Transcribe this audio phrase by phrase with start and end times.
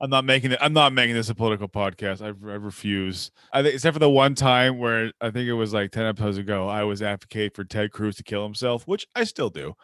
[0.00, 0.58] I'm not making it.
[0.60, 2.22] I'm not making this a political podcast.
[2.22, 3.30] I, I refuse.
[3.52, 6.38] I think except for the one time where I think it was like ten episodes
[6.38, 9.74] ago, I was advocate for Ted Cruz to kill himself, which I still do.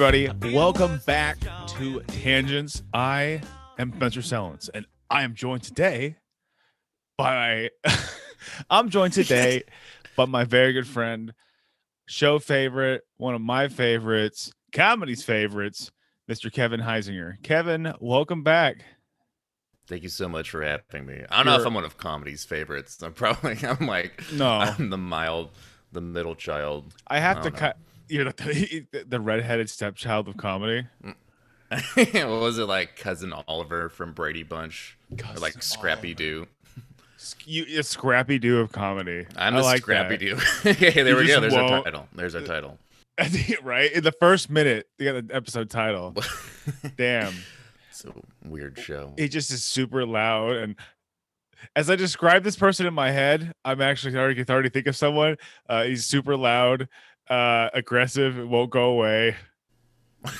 [0.00, 2.84] Everybody, welcome back to Tangents.
[2.94, 3.40] I
[3.80, 6.18] am Spencer Sellens, and I am joined today
[7.16, 7.70] by
[8.70, 9.64] I'm joined today
[10.16, 11.34] by my very good friend,
[12.06, 15.90] show favorite, one of my favorites, comedy's favorites,
[16.30, 16.52] Mr.
[16.52, 17.42] Kevin Heisinger.
[17.42, 18.84] Kevin, welcome back.
[19.88, 21.24] Thank you so much for having me.
[21.28, 23.02] I don't know if I'm one of comedy's favorites.
[23.02, 24.48] I'm probably I'm like No.
[24.48, 25.50] I'm the mild,
[25.90, 26.94] the middle child.
[27.08, 27.76] I have I to cut.
[28.08, 30.86] You're the, the redheaded stepchild of comedy.
[31.94, 36.46] what was it like, cousin Oliver from Brady Bunch, or like Scrappy Doo?
[37.44, 39.26] You, a Scrappy Doo of comedy.
[39.36, 40.16] I'm I the like Scrappy.
[40.16, 40.36] Doo.
[40.66, 41.40] okay, there You we go.
[41.40, 42.08] There's our won't- title.
[42.14, 42.78] There's our title.
[43.64, 46.14] Right in the first minute, you got the episode title.
[46.96, 47.34] Damn.
[47.90, 48.12] it's a
[48.48, 49.12] weird show.
[49.16, 50.76] he just is super loud and
[51.74, 55.36] as i describe this person in my head i'm actually already already think of someone
[55.68, 56.88] uh he's super loud
[57.30, 59.36] uh aggressive it won't go away.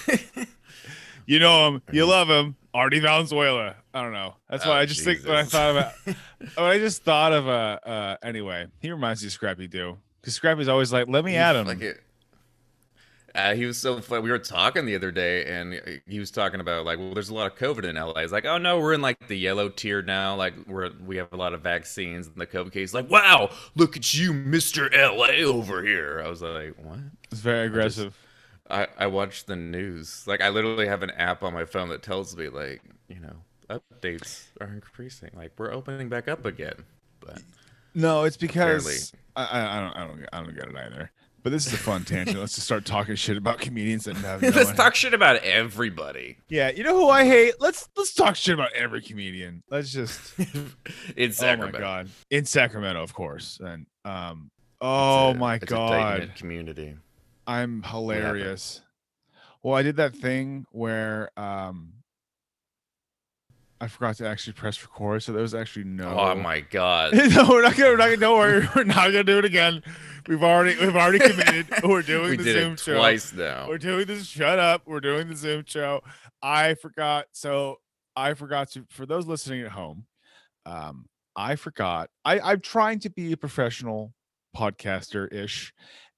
[1.27, 1.83] You know him.
[1.93, 2.57] You love him.
[2.73, 3.77] Artie valenzuela.
[3.93, 4.37] I don't know.
[4.49, 6.17] That's why Oh, i just think when i thought about when
[6.67, 10.69] i just thought of uh uh anyway he reminds me of scrappy doo because scrappy's
[10.69, 11.67] always like let me at him.
[11.67, 12.01] Like it,
[13.35, 14.23] uh, he was so funny.
[14.23, 17.35] We were talking the other day, and he was talking about like, well, there's a
[17.35, 18.23] lot of COVID in LA.
[18.23, 20.35] He's like, oh no, we're in like the yellow tier now.
[20.35, 22.95] Like we're we have a lot of vaccines in the COVID case.
[22.95, 26.23] Like, wow, look at you, Mister LA over here.
[26.25, 26.99] I was like, what?
[27.31, 28.17] it's very aggressive
[28.71, 30.25] I I watch the news.
[30.27, 33.37] Like I literally have an app on my phone that tells me like, you know,
[33.71, 35.31] updates are increasing.
[35.35, 36.85] Like we're opening back up again.
[37.21, 37.43] But
[37.95, 41.11] No, it's because I, I, I don't I don't I don't get it either.
[41.49, 42.39] But this is a fun tangent.
[42.39, 46.37] Let's just start talking shit about comedians that have no let's talk shit about everybody.
[46.51, 47.55] Yeah, you know who I hate?
[47.59, 49.63] Let's let's talk shit about every comedian.
[49.71, 50.39] Let's just
[51.17, 51.79] in Sacramento.
[51.79, 53.61] oh my god, in Sacramento, of course.
[53.65, 54.51] And um,
[54.83, 56.97] oh a- my it's god, community.
[57.47, 58.83] I'm hilarious.
[59.63, 61.95] Well, I did that thing where um,
[63.81, 66.09] I forgot to actually press record, so there was actually no.
[66.19, 67.15] Oh my god.
[67.15, 67.91] no, we're not gonna.
[67.91, 68.17] We're not gonna.
[68.17, 68.69] Don't worry.
[68.75, 69.83] We're not gonna do it again.
[70.27, 70.79] We've already.
[70.81, 71.67] We've already committed.
[71.85, 72.97] We're doing we the did Zoom it show.
[72.97, 73.69] twice now.
[73.69, 74.27] We're doing this.
[74.27, 74.83] Shut up.
[74.87, 76.03] We're doing the Zoom show.
[76.43, 77.27] I forgot.
[77.33, 77.77] So
[78.17, 78.85] I forgot to.
[78.91, 80.07] For those listening at home,
[80.67, 81.07] um,
[81.37, 82.11] I forgot.
[82.25, 84.13] I I'm trying to be a professional
[84.57, 85.73] podcaster ish,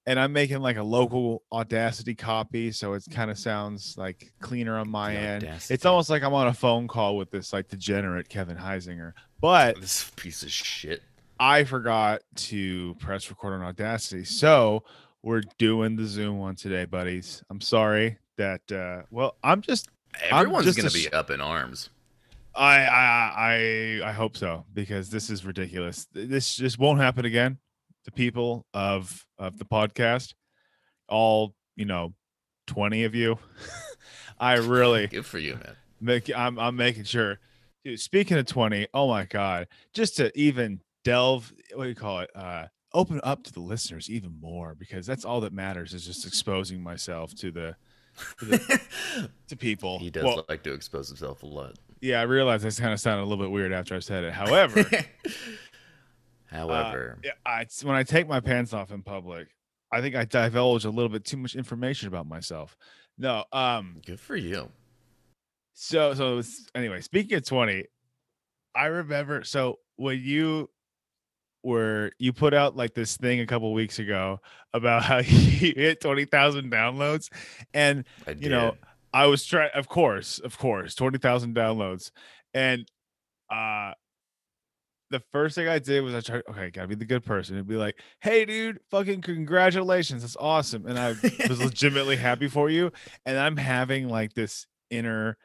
[0.05, 4.77] and I'm making like a local Audacity copy, so it kind of sounds like cleaner
[4.77, 5.49] on my The end.
[5.69, 9.79] It's almost like I'm on a phone call with this like degenerate Kevin Heisinger, but
[9.79, 11.03] This piece of shit.
[11.39, 14.23] I forgot to press record on Audacity.
[14.23, 14.83] So
[15.23, 17.43] we're doing the Zoom one today, buddies.
[17.49, 19.89] I'm sorry that uh well, I'm just
[20.29, 21.89] Everyone's just gonna be up in arms.
[22.53, 23.33] I I
[24.03, 26.07] I I hope so because this is ridiculous.
[26.11, 27.59] This just won't happen again.
[28.05, 30.33] The people of of the podcast,
[31.07, 32.13] all, you know,
[32.67, 33.37] 20 of you.
[34.39, 35.75] I really Good for you, man.
[35.99, 37.39] make I'm I'm making sure.
[37.83, 42.19] Dude, speaking of 20, oh my god, just to even delve, what do you call
[42.21, 42.29] it?
[42.35, 46.27] Uh open up to the listeners even more because that's all that matters is just
[46.27, 47.75] exposing myself to the
[48.39, 48.81] to, the,
[49.47, 49.97] to people.
[49.99, 51.75] he does Well, like to expose himself a lot.
[52.01, 54.33] yeah, I realize this kind of sounded a little bit weird after I said it.
[54.33, 54.83] However,
[56.51, 59.47] However, yeah, I, when I take my pants off in public,
[59.91, 62.77] I think I divulge a little bit too much information about myself.
[63.17, 64.69] No, um, good for you.
[65.73, 66.41] So so
[66.75, 67.85] anyway, speaking of 20,
[68.75, 70.69] I remember so when you
[71.63, 74.39] were you put out like this thing a couple weeks ago
[74.73, 77.29] about how you hit 20,000 downloads
[77.73, 78.75] and I you know.
[79.13, 82.11] I was trying of course, of course, 20,000 downloads
[82.53, 82.87] and
[83.49, 83.91] uh
[85.11, 87.57] the first thing I did was I tried okay, got to be the good person
[87.57, 90.23] and be like, "Hey dude, fucking congratulations.
[90.23, 91.15] That's awesome." And I
[91.47, 92.91] was legitimately happy for you
[93.25, 95.37] and I'm having like this inner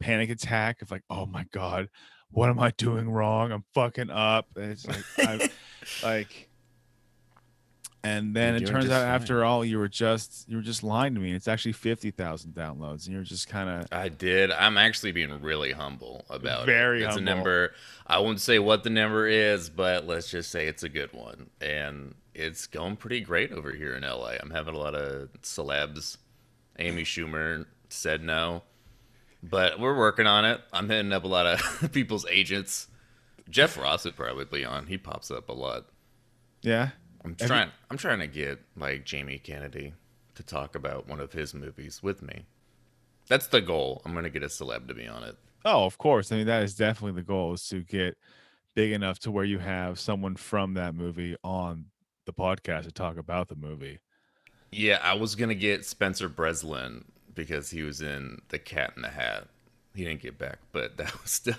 [0.00, 1.88] panic attack of like, oh my god,
[2.30, 3.52] what am I doing wrong?
[3.52, 4.48] I'm fucking up.
[4.56, 5.40] And it's like, I'm,
[6.02, 6.48] like,
[8.06, 9.08] And then it turns out fine.
[9.08, 11.32] after all, you were just you were just lying to me.
[11.32, 14.52] It's actually fifty thousand downloads, and you're just kind of I did.
[14.52, 17.06] I'm actually being really humble about Very it.
[17.06, 17.32] It's humble.
[17.32, 17.72] a number.
[18.06, 21.50] I won't say what the number is, but let's just say it's a good one,
[21.60, 24.34] and it's going pretty great over here in LA.
[24.40, 26.16] I'm having a lot of celebs.
[26.78, 28.62] Amy Schumer said no,
[29.42, 30.60] but we're working on it.
[30.72, 32.86] I'm hitting up a lot of people's agents.
[33.50, 34.86] Jeff Ross would probably be on.
[34.86, 35.86] He pops up a lot.
[36.62, 36.90] yeah.
[37.26, 37.70] I'm Have you- trying.
[37.90, 39.92] I'm trying to get like Jamie Kennedy
[40.36, 42.46] to talk about one of his movies with me.
[43.28, 44.00] That's the goal.
[44.04, 45.36] I'm gonna get a celeb to be on it.
[45.64, 46.30] Oh, of course.
[46.30, 48.16] I mean, that is definitely the goal is to get
[48.74, 51.86] big enough to where you have someone from that movie on
[52.26, 53.98] the podcast to talk about the movie.
[54.70, 59.08] Yeah, I was gonna get Spencer Breslin because he was in The Cat in the
[59.08, 59.48] Hat.
[59.94, 61.54] He didn't get back, but that was still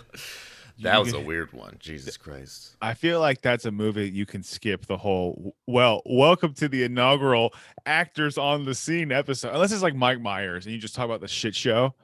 [0.81, 1.77] that was a weird one.
[1.79, 2.75] Jesus Christ.
[2.81, 5.56] I feel like that's a movie you can skip the whole.
[5.65, 7.53] Well, welcome to the inaugural
[7.85, 9.53] actors on the scene episode.
[9.53, 11.95] Unless it's like Mike Myers and you just talk about the shit show,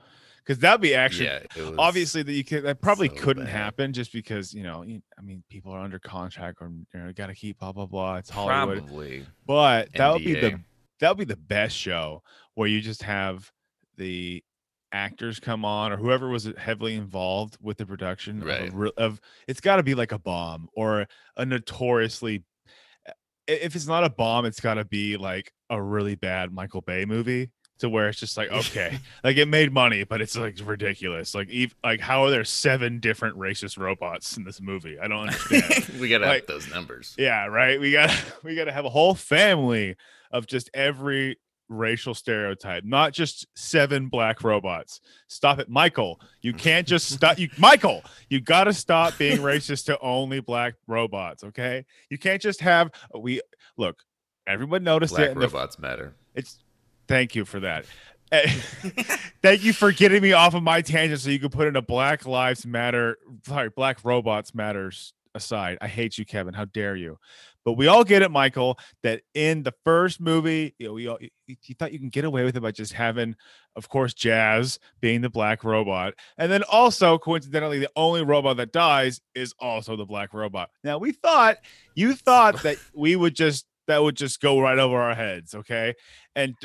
[0.44, 3.52] because that'd be actually yeah, obviously that you could that probably so couldn't bad.
[3.54, 7.28] happen just because you know I mean people are under contract or you know got
[7.28, 8.18] to keep blah blah blah.
[8.18, 10.60] It's Hollywood, probably but that would be the
[11.00, 12.24] that would be the best show
[12.56, 13.52] where you just have
[13.98, 14.44] the
[14.94, 18.72] actors come on or whoever was heavily involved with the production of, Right.
[18.74, 22.44] re- of it's got to be like a bomb or a notoriously
[23.48, 27.06] if it's not a bomb it's got to be like a really bad Michael Bay
[27.06, 27.50] movie
[27.80, 31.50] to where it's just like okay like it made money but it's like ridiculous like
[31.52, 35.90] ev- like how are there seven different racist robots in this movie I don't understand
[36.00, 37.16] we gotta Like- have those numbers.
[37.18, 37.80] yeah, right.
[37.82, 39.96] We gotta we got to have a whole family
[40.32, 41.38] of just every
[41.74, 45.02] racial stereotype, not just seven black robots.
[45.28, 46.20] Stop it, Michael.
[46.42, 50.76] You can't just stop you Michael, you got to stop being racist to only black
[50.88, 51.86] robots, okay?
[52.10, 53.42] You can't just have we
[53.78, 54.04] look,
[54.48, 56.16] everyone noticed Black it in the robots matter.
[56.36, 56.60] it's
[57.08, 57.86] thank you for that.
[58.32, 58.48] Eh,
[59.42, 61.82] thank you for getting me off of my tangent so you could put in a
[61.82, 65.78] Black Lives Matter, sorry, Black Robots Matters aside.
[65.82, 66.54] I hate you, Kevin.
[66.54, 67.20] How dare you?
[67.66, 71.18] But we all get it, Michael, that in the first movie, you know, we all,
[71.20, 73.36] you, you thought you can get away with it by just having,
[73.76, 76.14] of course, Jazz being the black robot.
[76.38, 80.70] And then also, coincidentally, the only robot that dies is also the black robot.
[80.84, 81.58] Now, we thought,
[81.96, 85.94] you thought that we would just, that would just go right over our heads, okay?
[86.36, 86.56] And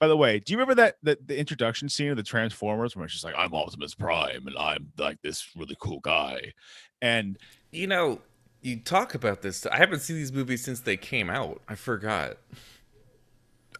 [0.00, 3.04] by the way, do you remember that the, the introduction scene of the Transformers where
[3.04, 6.52] it's just like I'm Optimus Prime and I'm like this really cool guy,
[7.00, 7.38] and
[7.70, 8.20] You know,
[8.64, 9.64] you talk about this.
[9.66, 11.60] I haven't seen these movies since they came out.
[11.68, 12.38] I forgot.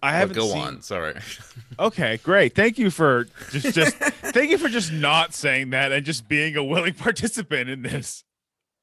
[0.02, 0.82] I haven't go seen- on.
[0.82, 1.14] Sorry.
[1.78, 2.54] Okay, great.
[2.54, 6.56] Thank you for just just thank you for just not saying that and just being
[6.56, 8.22] a willing participant in this,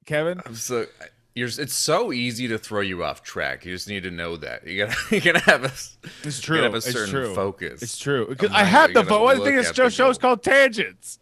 [0.05, 0.41] Kevin.
[0.45, 0.87] I'm so
[1.35, 1.47] you're.
[1.47, 3.63] It's so easy to throw you off track.
[3.63, 4.97] You just need to know that you gotta.
[5.15, 5.67] You gotta have a.
[5.67, 6.57] It's You true.
[6.57, 7.33] gotta have a It's true.
[7.35, 7.81] focus.
[7.81, 8.35] It's true.
[8.51, 9.23] I have the vote.
[9.23, 11.19] One thing this show the show's called tangents.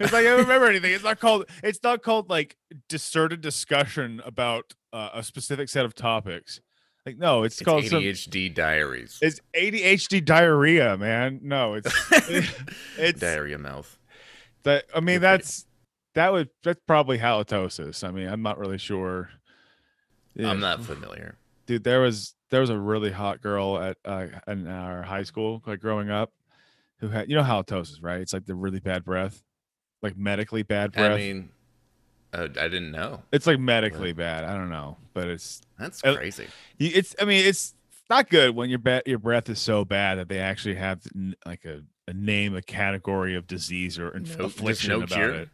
[0.00, 0.92] It's like I don't remember anything.
[0.92, 1.44] It's not called.
[1.62, 2.56] It's not called like
[2.88, 6.60] discerted discussion about uh, a specific set of topics.
[7.06, 8.02] Like no, it's, It's called some.
[8.02, 9.18] ADHD diaries.
[9.22, 11.40] It's ADHD diarrhea, man.
[11.42, 11.92] No, it's
[12.98, 13.98] it's Diarrhea mouth.
[14.64, 14.84] that.
[14.94, 15.66] I mean, You're pretty- that's
[16.14, 18.02] that would that's probably halitosis.
[18.06, 19.30] I mean, I'm not really sure.
[20.34, 20.50] Yeah.
[20.50, 21.36] I'm not familiar.
[21.66, 21.84] dude.
[21.84, 25.80] There was there was a really hot girl at uh, in our high school, like
[25.80, 26.32] growing up,
[26.98, 28.20] who had you know halitosis, right?
[28.20, 29.42] It's like the really bad breath,
[30.02, 31.12] like medically bad breath.
[31.12, 31.50] I mean,
[32.32, 33.22] uh, I didn't know.
[33.32, 34.44] it's like medically bad.
[34.44, 36.46] I don't know, but it's That's Uh, crazy.
[36.78, 37.14] it's.
[37.20, 37.74] I mean, it's
[38.08, 41.00] not good when your be- your breath is so bad that they actually have
[41.46, 45.30] like a, a name, a category of disease or inf- No- affliction no about cure?
[45.32, 45.48] it.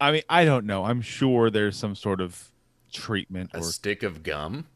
[0.00, 0.84] I mean, I don't know.
[0.84, 2.50] I'm sure there's some sort of
[2.92, 4.66] treatment A or stick of gum.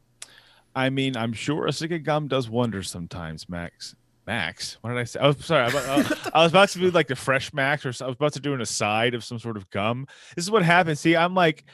[0.76, 3.94] I mean, I'm sure a stick of gum does wonders sometimes, Max.
[4.26, 5.20] Max, what did I say?
[5.20, 5.62] I was sorry.
[5.62, 5.74] I, was-
[6.12, 8.40] uh, I was about to do like the fresh Max, or I was about to
[8.40, 10.06] do an aside of some sort of gum.
[10.34, 11.00] This is what happens.
[11.00, 11.64] See, I'm like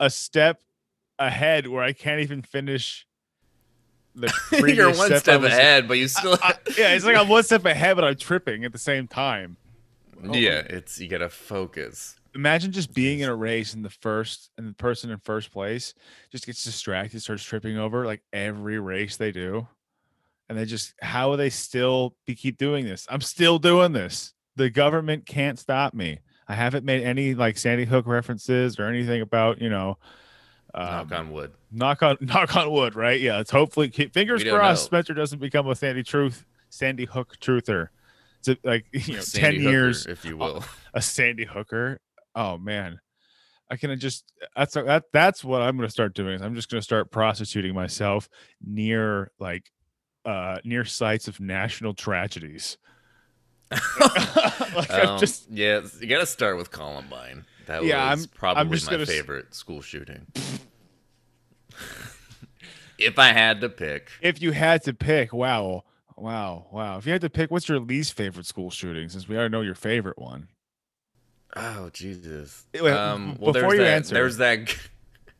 [0.00, 0.60] a step
[1.18, 3.06] ahead where I can't even finish
[4.14, 4.32] the.
[4.52, 6.36] You're previous one I step was- ahead, but you still.
[6.42, 9.56] I- yeah, it's like I'm one step ahead, but I'm tripping at the same time.
[10.24, 12.16] yeah, it's you gotta focus.
[12.34, 15.92] Imagine just being in a race and the first and the person in first place
[16.30, 19.68] just gets distracted, starts tripping over like every race they do.
[20.52, 23.06] And they just how will they still be keep doing this?
[23.08, 24.34] I'm still doing this.
[24.56, 26.18] The government can't stop me.
[26.46, 29.96] I haven't made any like Sandy Hook references or anything about, you know,
[30.74, 31.52] um, Knock on wood.
[31.70, 33.18] knock on knock on wood, right?
[33.18, 34.98] Yeah, it's hopefully keep, fingers crossed know.
[34.98, 37.88] Spencer doesn't become a Sandy Truth Sandy Hook truther.
[38.46, 40.62] It's like you know, Sandy ten Hooker, years if you will.
[40.92, 41.98] a Sandy Hooker.
[42.34, 43.00] Oh man,
[43.70, 46.34] I can just that's that that's what I'm gonna start doing.
[46.34, 48.28] Is I'm just gonna start prostituting myself
[48.62, 49.72] near like
[50.24, 52.76] uh near sites of national tragedies.
[53.70, 57.44] like Um, just yeah, you got to start with Columbine.
[57.66, 60.26] That Yeah, was I'm- I'm probably just my gonna favorite school shooting.
[62.98, 65.84] if I had to pick, if you had to pick, wow,
[66.16, 66.98] wow, wow.
[66.98, 69.08] If you had to pick, what's your least favorite school shooting?
[69.08, 70.48] Since we already know your favorite one.
[71.56, 72.66] oh Jesus.
[72.74, 74.76] Eh, Um, well, before there's you that, answer- there's that.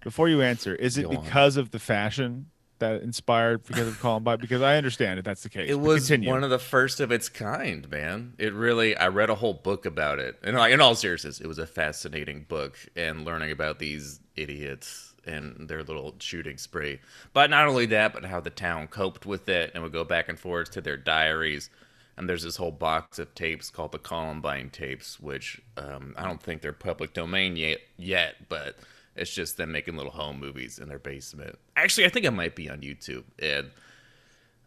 [0.02, 1.24] Before you answer, is it Go on.
[1.24, 2.46] because of the fashion
[2.82, 4.38] that inspired because of Columbine?
[4.38, 5.70] Because I understand if that's the case.
[5.70, 6.28] It was continue.
[6.28, 8.34] one of the first of its kind, man.
[8.38, 8.96] It really.
[8.96, 11.66] I read a whole book about it, and like in all seriousness, it was a
[11.66, 17.00] fascinating book, and learning about these idiots and their little shooting spree.
[17.32, 20.28] But not only that, but how the town coped with it, and would go back
[20.28, 21.70] and forth to their diaries.
[22.16, 26.42] And there's this whole box of tapes called the Columbine tapes, which um, I don't
[26.42, 28.76] think they're public domain yet, yet, but
[29.16, 31.56] it's just them making little home movies in their basement.
[31.76, 33.24] Actually, I think it might be on YouTube.
[33.38, 33.70] And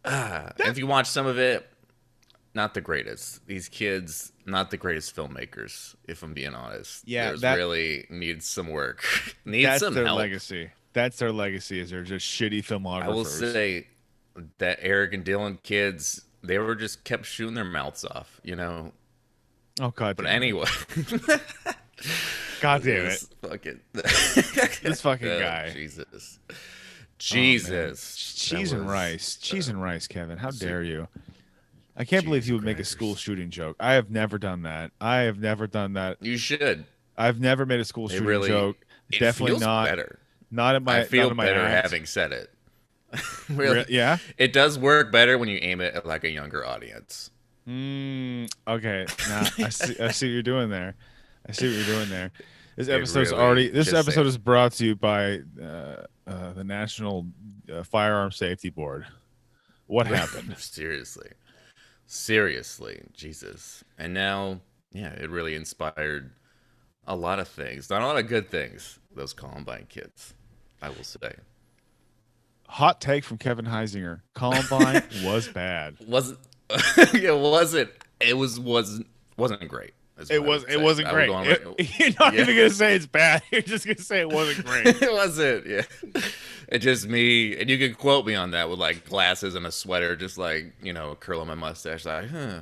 [0.03, 1.67] uh, if you watch some of it,
[2.53, 3.45] not the greatest.
[3.47, 7.07] These kids, not the greatest filmmakers, if I'm being honest.
[7.07, 9.03] Yeah, There's that- really needs some work.
[9.45, 10.19] needs that's some their help.
[10.19, 10.69] legacy.
[10.93, 11.79] That's their legacy.
[11.81, 13.03] Is they're just shitty filmographers.
[13.03, 13.87] I will say
[14.59, 18.93] that Eric and Dylan kids, they were just kept shooting their mouths off, you know.
[19.81, 20.67] oh god, But anyway,
[22.65, 23.09] god damn it.
[23.09, 23.79] this fucking
[24.83, 25.69] This fucking Oh, guy.
[25.71, 26.53] Jesus, Oh.
[27.17, 30.37] Jesus, cheese That and rice, cheese and rice, Kevin.
[30.37, 31.07] How dare you?
[31.97, 33.77] I can't believe you would make a school shooting joke.
[33.79, 34.91] I have never done that.
[34.99, 36.17] I have never done that.
[36.21, 36.85] You should.
[37.17, 38.77] I've never made a school shooting really- joke.
[39.11, 39.85] It Definitely feels not.
[39.85, 40.19] better.
[40.51, 41.01] Not in my.
[41.01, 42.51] I feel my better having said it.
[43.49, 44.17] really, Re- yeah.
[44.37, 47.29] it does work better when you aim it at like a younger audience.
[47.67, 49.05] Mm, okay.
[49.29, 49.99] Nah, I see.
[49.99, 50.95] I see what you're doing there.
[51.47, 52.31] I see what you're doing there.
[52.75, 53.69] This It episode's really- already.
[53.69, 57.27] This episode is brought to you by uh, uh, the National
[57.71, 59.05] uh, Firearm Safety Board.
[59.87, 60.55] What happened?
[60.57, 61.29] Seriously.
[62.05, 63.01] Seriously.
[63.13, 63.83] Jesus.
[63.97, 64.59] And now,
[64.91, 66.31] yeah, it really inspired
[67.07, 67.89] a lot of things.
[67.89, 70.33] Not a lot of good things, those Columbine kids,
[70.81, 71.35] I will say.
[72.67, 74.21] Hot take from Kevin Heisinger.
[74.33, 75.95] Columbine was bad.
[76.07, 76.39] Wasn't
[76.69, 79.05] it wasn't it was wasn't
[79.37, 79.93] wasn't great.
[80.29, 81.27] It was it wasn't great.
[81.27, 82.41] go on It- record- you're not Yeah.
[82.43, 83.41] even gonna say it's bad.
[83.51, 84.87] You're just gonna say it wasn't great.
[84.87, 85.65] it wasn't.
[85.67, 85.81] Yeah,
[86.69, 89.71] it just me, and you can quote me on that with like glasses and a
[89.71, 92.61] sweater, just like you know, curling my mustache, like, huh.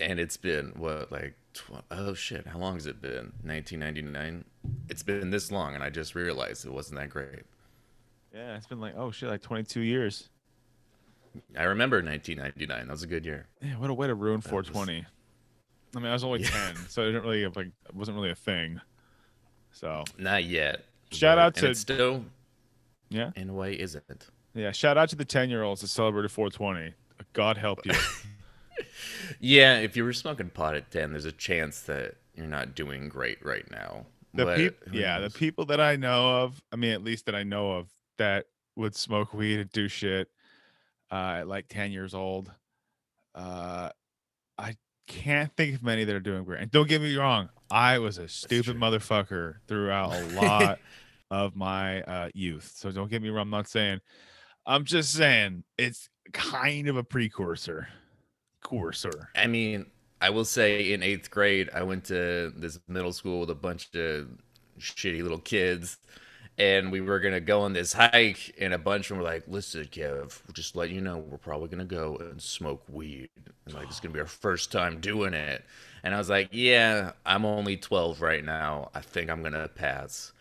[0.00, 3.32] and it's been what like, tw- oh shit, how long has it been?
[3.42, 4.44] 1999.
[4.88, 7.42] It's been this long, and I just realized it wasn't that great.
[8.34, 10.30] yeah, it's been like oh shit, like 22 years.
[11.58, 12.86] I remember 1999.
[12.86, 13.48] That was a good year.
[13.60, 15.04] Yeah, what a way to ruin That was- 420.
[15.96, 18.34] I mean, I was only 10, so it didn't really like it wasn't really a
[18.34, 18.80] thing.
[19.72, 20.84] So Not yet.
[21.10, 22.24] Shout out to- still,
[23.10, 24.28] yeah, in a way, isn't.
[24.54, 24.72] yeah.
[24.72, 26.94] Shout out to the 10 year olds that celebrated 420.
[27.32, 27.92] God help you.
[29.40, 33.08] Yeah, if you were smoking pot at 10, there's a chance that you're not doing
[33.08, 34.06] great right now.
[34.34, 37.34] The But peop- yeah, the people that I know of, I mean, at least that
[37.36, 38.46] I know of, that
[38.76, 40.28] would smoke weed and do shit
[41.12, 42.50] uh, at like 10 years old.
[43.34, 43.90] Uh,
[44.58, 44.74] I
[45.06, 46.60] can't think of many that are doing great.
[46.60, 50.78] And don't get me wrong, I was a stupid motherfucker throughout a lot
[51.30, 52.72] of my uh, youth.
[52.76, 53.42] So don't get me wrong.
[53.42, 54.00] I'm not saying,
[54.66, 57.88] I'm just saying it's kind of a precursor.
[58.62, 59.28] Cursor.
[59.34, 59.86] I mean,
[60.20, 63.94] I will say in eighth grade, I went to this middle school with a bunch
[63.94, 64.28] of
[64.78, 65.98] shitty little kids,
[66.58, 69.44] and we were gonna go on this hike, and a bunch of them were like,
[69.48, 73.30] "Listen, Kev, just let you know, we're probably gonna go and smoke weed,
[73.66, 75.64] and like it's gonna be our first time doing it."
[76.02, 78.90] And I was like, "Yeah, I'm only 12 right now.
[78.94, 80.32] I think I'm gonna pass."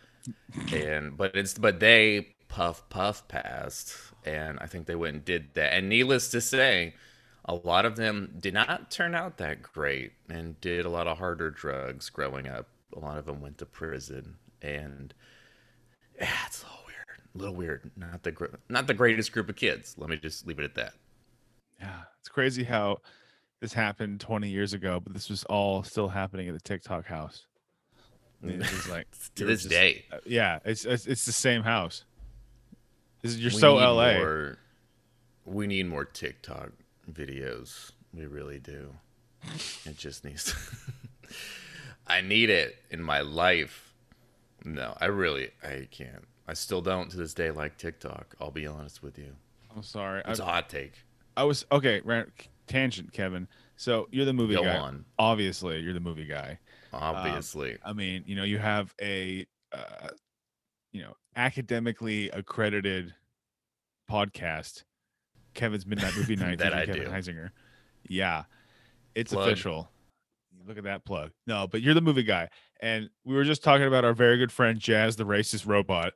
[0.72, 5.54] and but it's but they puff puff passed, and I think they went and did
[5.56, 5.74] that.
[5.74, 6.94] And needless to say
[7.46, 11.18] a lot of them did not turn out that great and did a lot of
[11.18, 12.68] harder drugs growing up.
[12.96, 15.14] A lot of them went to prison, and
[16.20, 17.20] yeah, it's a little weird.
[17.34, 17.92] A little weird.
[17.98, 19.96] Not the gr- not the greatest group of kids.
[19.98, 20.94] Let me just leave it at that.
[21.80, 23.00] Yeah, it's crazy how
[23.60, 27.46] this happened 20 years ago, but this was all still happening at the TikTok house.
[28.44, 30.06] I mean, This is like to this just- day.
[30.12, 32.04] uh, Yeah, it's, it's it's the same house.
[33.24, 34.14] Is, you're we so LA.
[34.16, 34.58] More,
[35.46, 36.72] we need more TikTok
[37.12, 37.92] videos.
[38.14, 38.94] We really do.
[39.86, 40.54] It just needs.
[42.08, 43.93] I need it in my life.
[44.64, 46.24] No, I really, I can't.
[46.48, 48.36] I still don't to this day like TikTok.
[48.40, 49.34] I'll be honest with you.
[49.76, 50.22] I'm sorry.
[50.26, 50.94] I, It's a hot take.
[51.36, 52.02] I was okay.
[52.04, 52.32] Ran,
[52.68, 53.48] tangent, Kevin.
[53.76, 54.78] So you're the movie Go guy.
[54.78, 55.06] on.
[55.18, 56.60] Obviously, you're the movie guy.
[56.94, 57.78] Obviously.
[57.84, 60.10] I mean, you know, you have a, uh,
[60.92, 63.14] you know, academically accredited
[64.10, 64.84] podcast,
[65.54, 66.60] Kevin's Midnight Movie Night.
[66.60, 67.10] That I Kevin do.
[67.10, 67.50] Heisinger.
[68.08, 68.44] Yeah,
[69.16, 69.48] it's Plug.
[69.48, 69.90] official.
[70.68, 71.32] Look at that plug.
[71.46, 72.48] No, but you're the movie guy,
[72.84, 76.12] and we were just talking about our very good friend Jazz, the racist robot,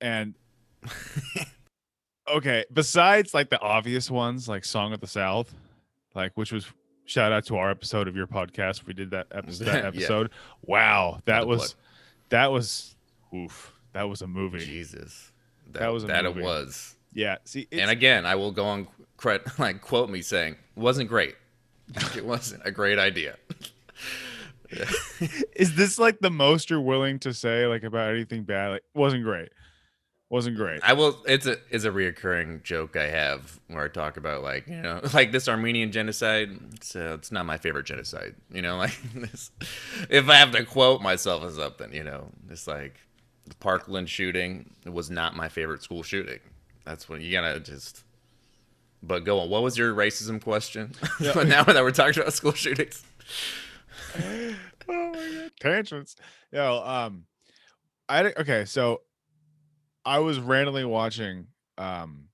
[0.00, 0.34] and
[2.34, 5.54] okay, besides like the obvious ones, like Song of the South,
[6.14, 6.66] like which was
[7.04, 8.86] shout out to our episode of your podcast.
[8.86, 9.66] We did that episode.
[9.66, 9.88] That Yeah.
[9.88, 10.30] episode.
[10.62, 11.82] Wow, that was plug.
[12.30, 12.96] that was
[13.34, 13.72] oof.
[13.92, 14.64] That was a movie.
[14.64, 15.32] Jesus.
[15.72, 16.40] That was a that movie.
[16.40, 16.96] it was.
[17.12, 17.36] Yeah.
[17.44, 18.88] See, and again, I will go on
[19.58, 21.34] like quote me saying, "Wasn't great.
[22.16, 23.36] it wasn't a great idea."
[25.56, 28.70] is this like the most you're willing to say like about anything bad?
[28.70, 29.50] Like, wasn't great.
[30.28, 30.80] Wasn't great.
[30.82, 31.22] I will.
[31.28, 35.00] It's a it's a reoccurring joke I have where I talk about like you know
[35.14, 36.82] like this Armenian genocide.
[36.82, 38.34] So uh, it's not my favorite genocide.
[38.50, 39.52] You know, like this,
[40.10, 42.98] if I have to quote myself as something, you know, it's like
[43.46, 46.40] the Parkland shooting was not my favorite school shooting.
[46.84, 48.02] That's when you gotta just.
[49.04, 49.48] But go on.
[49.48, 50.92] What was your racism question?
[51.34, 53.04] but now that we're talking about school shootings.
[54.18, 56.16] Oh my god, tangents.
[56.52, 57.24] Yo, um,
[58.08, 59.02] I okay, so
[60.04, 61.48] I was randomly watching
[61.78, 62.28] um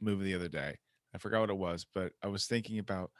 [0.00, 0.76] movie the other day.
[1.14, 3.10] I forgot what it was, but I was thinking about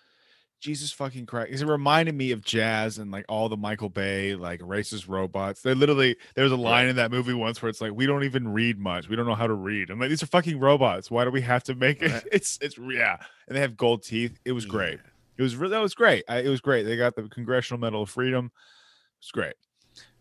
[0.60, 1.50] Jesus fucking Christ.
[1.52, 5.60] 'cause It reminded me of jazz and like all the Michael Bay like racist robots.
[5.62, 8.24] They literally there was a line in that movie once where it's like we don't
[8.24, 9.08] even read much.
[9.08, 9.90] We don't know how to read.
[9.90, 11.10] I'm like these are fucking robots.
[11.10, 12.24] Why do we have to make it?
[12.32, 13.18] It's it's yeah.
[13.46, 14.38] And they have gold teeth.
[14.44, 15.00] It was great.
[15.04, 15.10] Yeah.
[15.36, 16.24] It was re- that was great.
[16.28, 16.84] I, it was great.
[16.84, 18.50] They got the Congressional Medal of Freedom.
[19.20, 19.54] It's great.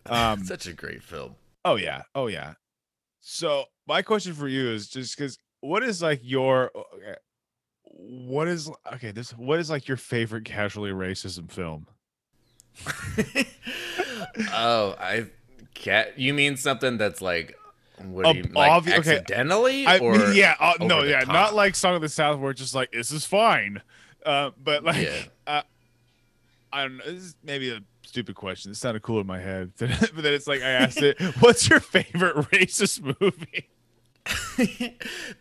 [0.05, 1.35] Um, Such a great film.
[1.63, 2.55] oh yeah, oh yeah.
[3.21, 7.15] So my question for you is just because what is like your okay,
[7.85, 11.87] what is okay this what is like your favorite casually racism film?
[14.51, 15.27] oh, I
[15.73, 16.17] cat.
[16.19, 17.57] You mean something that's like,
[17.97, 19.85] what do you like obvi- okay, accidentally?
[19.85, 21.33] I or yeah, uh, no, yeah, top?
[21.33, 23.81] not like Song of the South where it's just like this is fine.
[24.25, 25.23] Uh, but like, Yeah.
[25.47, 25.61] uh,
[26.71, 27.05] I don't know.
[27.05, 28.71] This is maybe a stupid question.
[28.71, 31.79] It sounded cool in my head, but then it's like I asked it, "What's your
[31.79, 33.69] favorite racist movie?"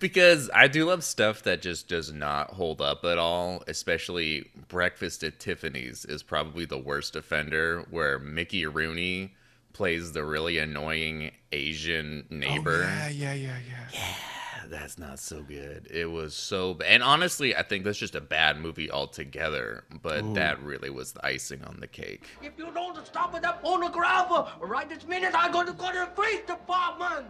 [0.01, 3.63] because I do love stuff that just does not hold up at all.
[3.67, 9.35] Especially Breakfast at Tiffany's is probably the worst offender, where Mickey Rooney
[9.73, 12.83] plays the really annoying Asian neighbor.
[12.85, 13.57] Oh, yeah, yeah, yeah,
[13.93, 14.15] yeah.
[14.69, 15.89] That's not so good.
[15.91, 16.89] It was so bad.
[16.89, 19.85] And honestly, I think that's just a bad movie altogether.
[20.03, 20.35] But Ooh.
[20.35, 22.25] that really was the icing on the cake.
[22.43, 26.07] If you don't stop with that pornographer, right this minute I'm going to call the
[26.15, 27.27] police department.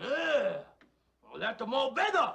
[0.00, 0.56] Yeah.
[1.32, 2.30] Oh, that's more better.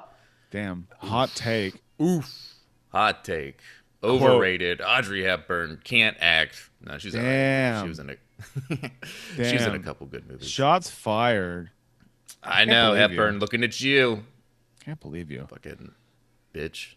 [0.51, 1.81] Damn, hot take.
[2.01, 2.55] Oof.
[2.89, 3.59] Hot take.
[4.03, 4.81] Overrated.
[4.81, 6.69] Audrey Hepburn can't act.
[6.81, 7.31] No, she's alright.
[7.31, 7.83] Damn.
[7.83, 8.15] She was in a.
[9.35, 10.49] she was in a couple good movies.
[10.49, 11.71] Shots fired.
[12.43, 13.17] I know believe you.
[13.19, 14.23] Hepburn looking at you,
[14.83, 15.45] Can't believe you.
[15.49, 15.91] fucking
[16.53, 16.95] bitch.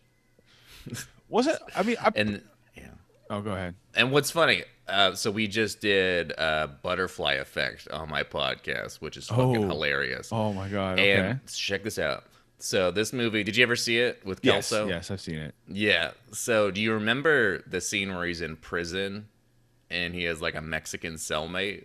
[1.29, 1.59] Was it?
[1.75, 2.43] I mean, I, And
[2.77, 2.89] yeah.
[3.31, 3.75] oh, go ahead.
[3.95, 9.17] And what's funny, uh, so we just did uh, Butterfly Effect on my podcast, which
[9.17, 9.69] is fucking Oh.
[9.69, 10.29] hilarious.
[10.33, 10.95] Oh my god.
[11.01, 11.13] Okay.
[11.13, 12.25] And check this out.
[12.59, 14.89] So this movie, did you ever see it with yes, Kelso?
[14.89, 15.55] yes, I've seen it.
[15.69, 16.13] Yeah.
[16.33, 19.29] So do you remember the scene where he's in prison
[19.91, 21.85] and he has like a Mexican cellmate?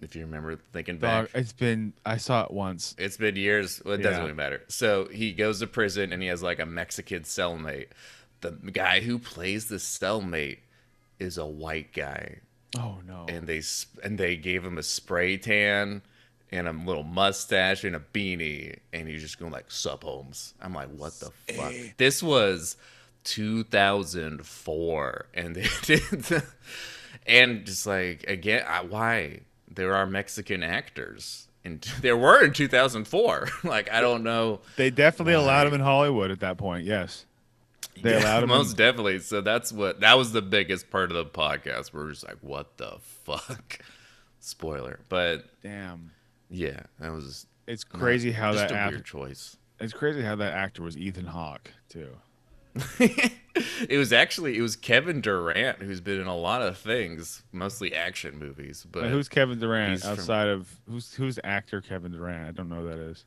[0.00, 1.32] If you remember thinking back.
[1.32, 1.94] Dog, it's been.
[2.04, 2.94] I saw it once.
[2.98, 3.80] It's been years.
[3.84, 4.22] Well, it doesn't Yeah.
[4.24, 4.62] really matter.
[4.68, 7.88] So he goes to prison and he has like a Mexican cellmate.
[8.42, 10.58] The guy who plays the cellmate
[11.18, 12.40] is a white guy,
[12.78, 13.24] Oh no.
[13.28, 13.62] and they
[14.04, 16.02] and they gave him a spray tan
[16.52, 20.74] and a little mustache and a beanie, and he's just going like "Sup, Holmes." I'm
[20.74, 21.72] like, what the fuck?
[21.96, 22.76] This was
[23.24, 26.44] 2004, and they did, the-
[27.26, 29.40] and just like again, I, why
[29.76, 31.48] there are Mexican actors.
[31.64, 33.48] And there were in 2004.
[33.64, 34.60] like I don't know.
[34.76, 36.84] they definitely allowed them in Hollywood at that point.
[36.84, 37.24] Yes.
[38.02, 39.18] They Yeah, allowed them most in, definitely.
[39.20, 41.92] So that's what that was the biggest part of the podcast.
[41.92, 43.78] We're just like, what the fuck?
[44.40, 46.12] Spoiler, but damn.
[46.48, 49.56] yeah, that was It's crazy how just that a act- weird choice.
[49.80, 52.10] It's crazy how that actor was Ethan Hawke too.
[52.98, 57.94] it was actually it was Kevin Durand who's been in a lot of things, mostly
[57.94, 58.86] action movies.
[58.90, 62.48] But But who's Kevin Durand he's from- outside of who's who's actor Kevin Durand?
[62.48, 63.24] I don't know who that is.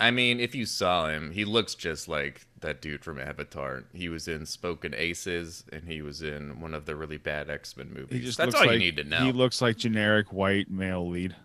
[0.00, 3.84] I mean, if you saw him, he looks just like that dude from Avatar.
[3.92, 7.76] He was in Smokin' Aces, and he was in one of the really bad X
[7.76, 8.36] Men movies.
[8.36, 9.24] That's all like, you need to know.
[9.24, 11.36] He looks like generic white male lead.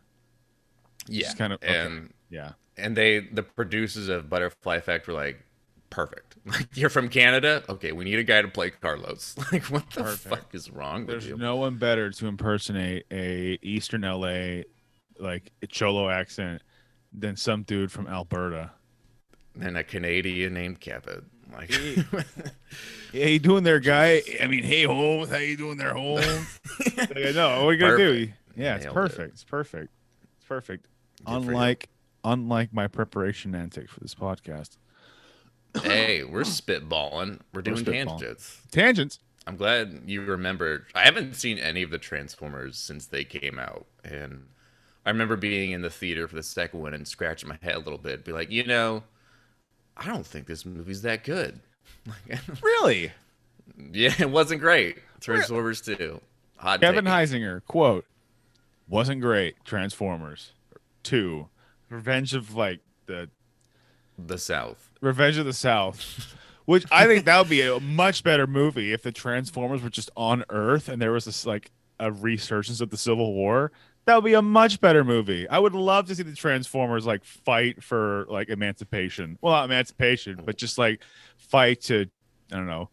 [1.07, 1.77] yeah, just kind of- okay.
[1.79, 2.53] and Yeah.
[2.77, 5.43] and they the producers of Butterfly Effect were like,
[5.91, 6.26] perfect.
[6.47, 9.35] Like you're from Canada, okay, we need a guy to play Carlos.
[9.51, 10.35] Like what the Perfect.
[10.35, 11.37] fuck is wrong with There's you?
[11.37, 14.61] no one better to impersonate a Eastern LA
[15.19, 16.61] like Cholo accent
[17.11, 18.71] than some dude from Alberta.
[19.59, 21.25] and a Canadian named Kevin.
[21.51, 21.71] Like
[23.11, 24.21] Hey, you doing there, guy?
[24.41, 26.59] I mean, hey, Holmes, how you doing there, Holmes?
[26.97, 28.11] like, no, what are you gonna do?
[28.27, 28.33] Perfect.
[28.55, 28.99] Yeah, it's Nailed it.
[28.99, 29.33] perfect.
[29.33, 29.89] It's perfect.
[30.37, 30.87] It's perfect.
[31.25, 31.89] unlike
[32.23, 34.77] unlike my preparation antics for this podcast.
[35.83, 37.39] Hey, we're spitballing.
[37.53, 38.07] We're doing spitballing.
[38.19, 38.61] tangents.
[38.71, 39.19] Tangents.
[39.45, 40.87] I'm glad you remembered.
[40.93, 44.47] I haven't seen any of the Transformers since they came out, and
[45.05, 47.79] I remember being in the theater for the second one and scratching my head a
[47.79, 49.03] little bit, be like, you know,
[49.95, 51.59] I don't think this movie's that good.
[52.05, 53.11] Like, Really?
[53.91, 54.97] yeah, it wasn't great.
[55.21, 56.19] Transformers 2.
[56.57, 57.13] Hot Kevin take.
[57.13, 58.05] Heisinger, quote,
[58.89, 59.55] wasn't great.
[59.65, 60.51] Transformers.
[61.03, 61.47] Two.
[61.89, 63.29] Revenge of like the
[64.17, 64.86] The South.
[65.01, 66.35] Revenge of the South.
[66.65, 70.11] Which I think that would be a much better movie if the Transformers were just
[70.17, 73.71] on Earth and there was this like a resurgence of the Civil War.
[74.03, 75.47] That would be a much better movie.
[75.47, 79.37] I would love to see the Transformers like fight for like emancipation.
[79.41, 81.01] Well, not emancipation, but just like
[81.37, 82.09] fight to
[82.51, 82.89] I don't know.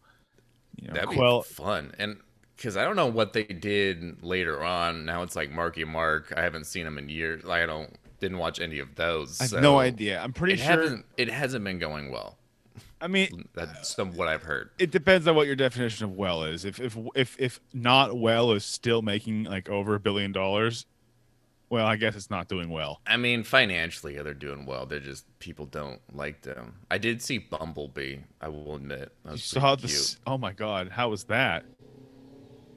[0.77, 1.93] You know, That'd quell be fun.
[1.97, 2.17] And
[2.55, 5.05] because I don't know what they did later on.
[5.05, 6.33] Now it's like Marky Mark.
[6.35, 7.43] I haven't seen him in years.
[7.43, 9.39] Like, I don't didn't watch any of those.
[9.39, 10.19] I have so no idea.
[10.21, 10.81] I'm pretty It sure.
[10.81, 11.05] hasn't.
[11.17, 12.37] It hasn't been going well.
[13.01, 14.69] I mean, That's some what I've heard.
[14.79, 16.65] it depends on what your definition of well is.
[16.65, 20.85] If if if if not well is still making like over a billion dollars,
[21.69, 23.01] well, I guess it's not doing well.
[23.05, 24.85] I mean, financially, they're doing well.
[24.85, 26.75] They're just people don't like them.
[26.89, 28.17] I did see Bumblebee.
[28.39, 29.11] I will admit.
[29.29, 30.17] You saw this?
[30.25, 31.65] Oh my god, how was that?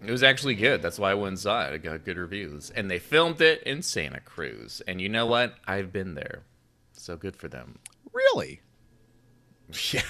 [0.05, 0.81] It was actually good.
[0.81, 1.75] That's why I went it.
[1.75, 2.71] It got good reviews.
[2.71, 4.81] And they filmed it in Santa Cruz.
[4.87, 5.55] And you know what?
[5.67, 6.43] I've been there.
[6.93, 7.79] So good for them.
[8.13, 8.61] Really?
[9.93, 10.01] Yeah.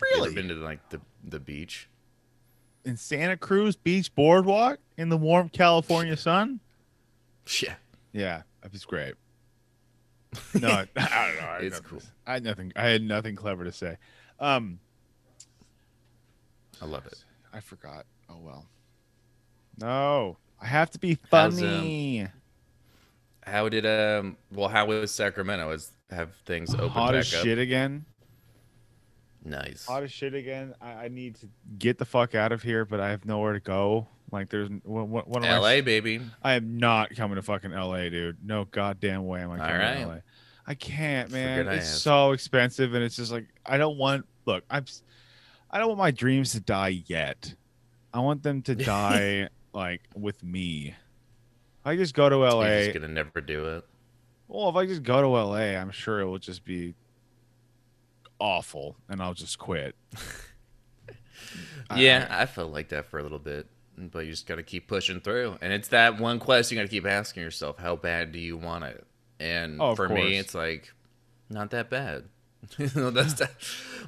[0.00, 0.34] Really?
[0.34, 1.88] Been to like the, the beach?
[2.84, 6.58] In Santa Cruz Beach Boardwalk in the warm California sun?
[7.62, 7.74] Yeah.
[8.12, 9.14] Yeah, that was great.
[10.60, 11.48] No, I, I don't know.
[11.48, 12.02] I It's cool.
[12.26, 12.72] I had nothing.
[12.76, 13.96] I had nothing clever to say.
[14.40, 14.78] Um,
[16.82, 17.24] I love it.
[17.52, 18.04] I forgot.
[18.28, 18.66] Oh well.
[19.80, 22.26] No, I have to be um, funny.
[23.42, 25.70] How did um well how was Sacramento?
[25.70, 27.44] Is have things opened Hot back as up?
[27.44, 28.04] shit again.
[29.44, 29.86] Nice.
[29.86, 30.74] hot as shit again.
[30.80, 33.60] I, I need to get the fuck out of here, but I have nowhere to
[33.60, 34.06] go.
[34.30, 35.80] Like, there's what, what, what LA I?
[35.80, 36.20] baby.
[36.42, 38.36] I am not coming to fucking LA, dude.
[38.44, 39.98] No goddamn way am I coming Alright.
[40.00, 40.18] to LA.
[40.66, 41.66] I can't, man.
[41.66, 44.26] I It's so expensive, and it's just like I don't want.
[44.44, 44.84] Look, I'm.
[45.70, 47.54] I don't want my dreams to die yet.
[48.12, 50.94] I want them to die like with me.
[51.80, 53.84] If I just go to You're LA, just gonna never do it.
[54.48, 56.94] well, if I just go to LA, I'm sure it will just be
[58.38, 59.94] awful, and I'll just quit.
[61.96, 64.88] Yeah, I felt like that for a little bit, but you just got to keep
[64.88, 65.56] pushing through.
[65.62, 68.56] And it's that one question you got to keep asking yourself: How bad do you
[68.56, 69.06] want it?
[69.40, 70.92] And Oh, of for me, it's like
[71.48, 72.24] not that bad.
[72.78, 73.52] You know, That's that,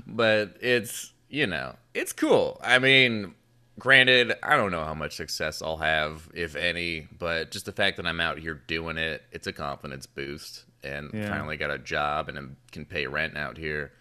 [0.06, 2.60] but it's you know it's cool.
[2.62, 3.34] I mean,
[3.80, 7.96] granted, I don't know how much success I'll have, if any, but just the fact
[7.96, 10.64] that I'm out here doing it, it's a confidence boost.
[10.84, 11.28] And Yeah.
[11.28, 13.92] finally got a job and can pay rent out here.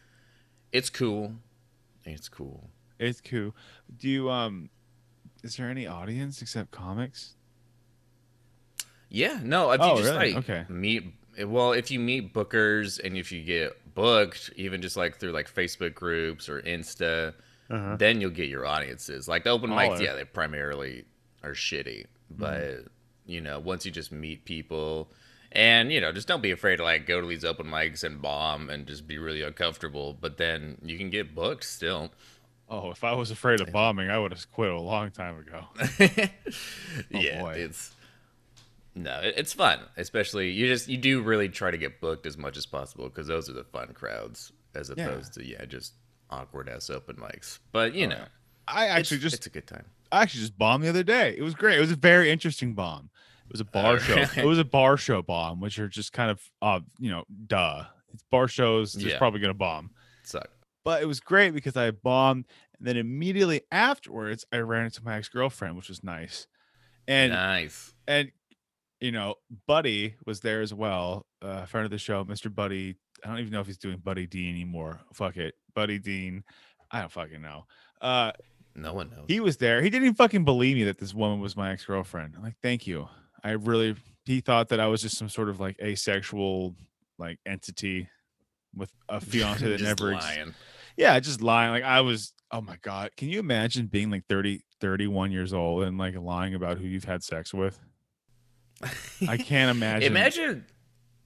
[0.71, 1.33] It's cool.
[2.05, 2.69] It's cool.
[2.99, 3.55] It's cool.
[3.97, 4.69] Do you um
[5.43, 7.35] is there any audience except comics?
[9.09, 10.33] Yeah, no, if Oh, you just really?
[10.35, 10.65] like Okay.
[10.69, 11.03] meet
[11.45, 15.53] well, if you meet bookers and if you get booked, even just like through like
[15.53, 17.33] Facebook groups or Insta,
[17.69, 17.95] Uh-huh.
[17.97, 19.27] then you'll get your audiences.
[19.27, 20.01] Like the open mics, Holler.
[20.03, 21.05] yeah, they primarily
[21.43, 22.05] are shitty.
[22.33, 22.35] Mm-hmm.
[22.39, 22.85] But
[23.25, 25.11] you know, once you just meet people
[25.51, 28.21] and you know, just don't be afraid to like go to these open mics and
[28.21, 30.17] bomb and just be really uncomfortable.
[30.19, 32.11] But then you can get booked still.
[32.71, 35.65] Oh, if I was afraid of bombing, I would have quit a long time ago.
[37.09, 37.53] yeah, Oh, boy.
[37.57, 37.95] it's
[38.95, 39.79] no, it's fun.
[39.97, 43.27] Especially you just you do really try to get booked as much as possible because
[43.27, 45.05] those are the fun crowds as Yeah.
[45.07, 45.93] opposed to yeah just
[46.29, 47.59] awkward ass open mics.
[47.71, 48.23] But you know.
[48.67, 49.85] I actually it's, just it's a good time.
[50.11, 51.35] I actually just bombed the other day.
[51.37, 51.77] It was great.
[51.77, 53.09] It was a very interesting bomb.
[53.47, 54.25] It was a bar Oh, show.
[54.37, 57.85] It was a bar show bomb, which are just kind of uh, you know, duh.
[58.13, 59.17] It's bar shows, it's Yeah.
[59.17, 59.89] probably gonna bomb.
[60.23, 60.49] Suck.
[60.83, 62.45] But it was great because I bombed
[62.77, 66.47] and then immediately afterwards I ran into my ex-girlfriend, which was nice.
[67.07, 67.93] And nice.
[68.07, 68.31] and
[69.01, 72.53] you know, Buddy was there as well, uh, friend of the show, Mr.
[72.53, 72.95] Buddy.
[73.23, 74.99] I don't even know if he's doing Buddy D anymore.
[75.13, 76.43] Fuck it, Buddy Dean.
[76.91, 77.65] I don't fucking know.
[78.01, 78.31] Uh,
[78.75, 79.25] No one knows.
[79.27, 79.81] he was there.
[79.81, 82.33] He didn't even fucking believe me that this woman was my ex girlfriend.
[82.37, 83.07] I'm like, thank you.
[83.43, 83.95] I really.
[84.25, 86.75] He thought that I was just some sort of like asexual
[87.17, 88.07] like entity
[88.75, 90.13] with a fiance that Just never.
[90.13, 90.25] Ex-
[90.97, 91.71] yeah, just lying.
[91.71, 95.83] Like I was, oh my god, can you imagine being like 30, 31 years old
[95.83, 97.79] and like lying about who you've had sex with?
[99.27, 100.07] I can't imagine.
[100.11, 100.65] Imagine,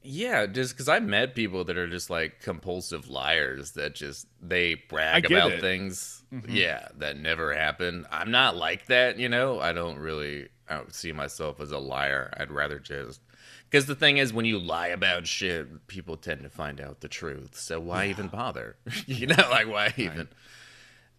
[0.04, 4.76] yeah, just because I've met people that are just like compulsive liars that just they
[4.76, 5.62] brag about it.
[5.62, 6.46] things, Mhm.
[6.50, 8.06] yeah, that never happened.
[8.12, 9.60] I'm not like that, you know.
[9.60, 12.34] I don't really, I don't see myself as a liar.
[12.38, 13.22] I'd rather just
[13.70, 17.08] because the thing is, when you lie about shit, people tend to find out the
[17.08, 17.58] truth.
[17.58, 18.76] So why even bother?
[19.08, 20.28] you know, like why even?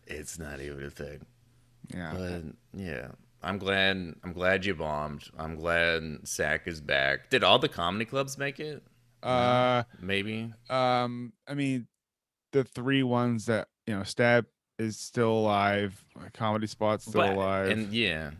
[0.07, 1.25] It's not even a thing.
[1.93, 2.13] Yeah.
[2.17, 2.43] But
[2.81, 3.09] yeah,
[3.45, 4.15] I'm glad.
[4.25, 5.25] I'm glad you bombed.
[5.39, 7.31] I'm glad Sack is back.
[7.31, 8.83] Did all the comedy clubs make it?
[9.23, 10.53] Uh, Maybe.
[10.69, 11.87] um, I mean,
[12.53, 14.47] the three ones that you know, Stab
[14.79, 16.05] is still alive.
[16.33, 17.69] Comedy Spot's still But- alive.
[17.71, 18.33] And yeah,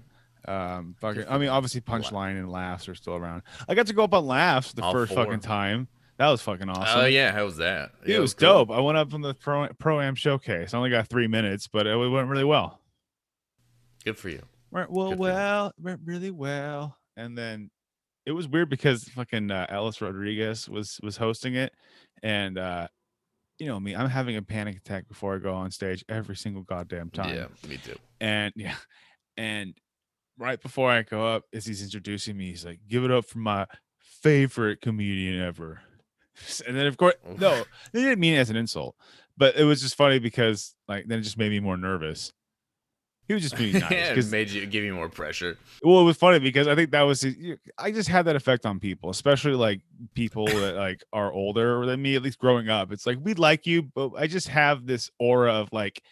[0.47, 3.43] Um, fucking, I mean, obviously, Punchline and Laughs are still around.
[3.69, 5.25] I got to go up on Laughs the All first four.
[5.25, 5.89] fucking time.
[6.19, 7.01] That was fucking awesome.
[7.01, 7.91] Oh yeah, how was that?
[8.01, 8.65] Dude, Yeah, it was cool.
[8.67, 8.71] dope.
[8.71, 10.73] I went up on the pro pro am showcase.
[10.75, 12.81] I only got three minutes, but it went really well.
[14.05, 14.43] Good for you.
[14.75, 15.33] Went well, Good for you.
[15.33, 16.99] well, went really well.
[17.17, 17.71] And then
[18.27, 21.73] it was weird because fucking uh, Ellis Rodriguez was was hosting it,
[22.25, 22.89] and uh,
[23.61, 26.63] you know me, I'm having a panic attack before I go on stage every single
[26.63, 27.37] goddamn time.
[27.37, 27.95] Yeah, me too.
[28.21, 28.75] And yeah,
[29.37, 29.75] and
[30.39, 33.39] right before I go up, as he's introducing me, he's like, "Give it up for
[33.39, 33.67] my
[34.23, 35.81] favorite comedian ever."
[36.67, 38.97] And then of course, no, they didn't mean it as an insult,
[39.37, 42.33] but it was just funny because like then it just made me more nervous.
[43.27, 43.91] He was just being nice.
[43.91, 45.57] it 'cause- made you give you more pressure.
[45.83, 47.25] well, it was funny because I think that was
[47.79, 49.81] I just had that effect on people, especially like
[50.15, 52.93] people that like are older than me, at least growing up.
[52.93, 56.03] It's like we like you, but I just have this aura of like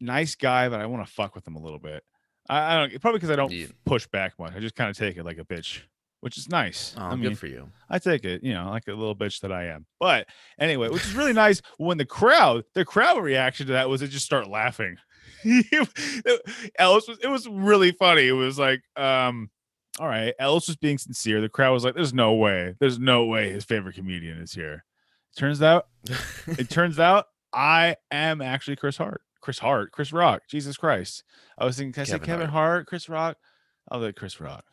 [0.00, 2.02] nice guy, but I want to fuck with him a little bit.
[2.48, 3.66] I, I don't probably because I don't Yeah.
[3.84, 4.54] push back much.
[4.54, 5.80] I just kind of take it like a bitch,
[6.20, 6.94] which is nice.
[6.96, 7.68] Oh, I good mean, for you.
[7.88, 9.84] I take it, you know, like a little bitch that I am.
[9.98, 10.26] But
[10.58, 14.08] anyway, which is really nice when the crowd, the crowd reaction to that was to
[14.08, 14.96] just start laughing.
[16.78, 18.28] Ellis was it was really funny.
[18.28, 19.50] It was like, um,
[19.98, 21.40] all right, Ellis was being sincere.
[21.40, 24.84] The crowd was like, There's no way, there's no way his favorite comedian is here.
[25.36, 25.86] Turns out,
[26.46, 29.22] it turns out I am actually Chris Hart.
[29.40, 31.24] Chris Hart, Chris Rock, Jesus Christ.
[31.58, 32.52] I was thinking, can I say Kevin Kevin Hart.
[32.52, 33.38] Hart, Chris Rock?
[33.90, 34.64] I'll like Chris Rock.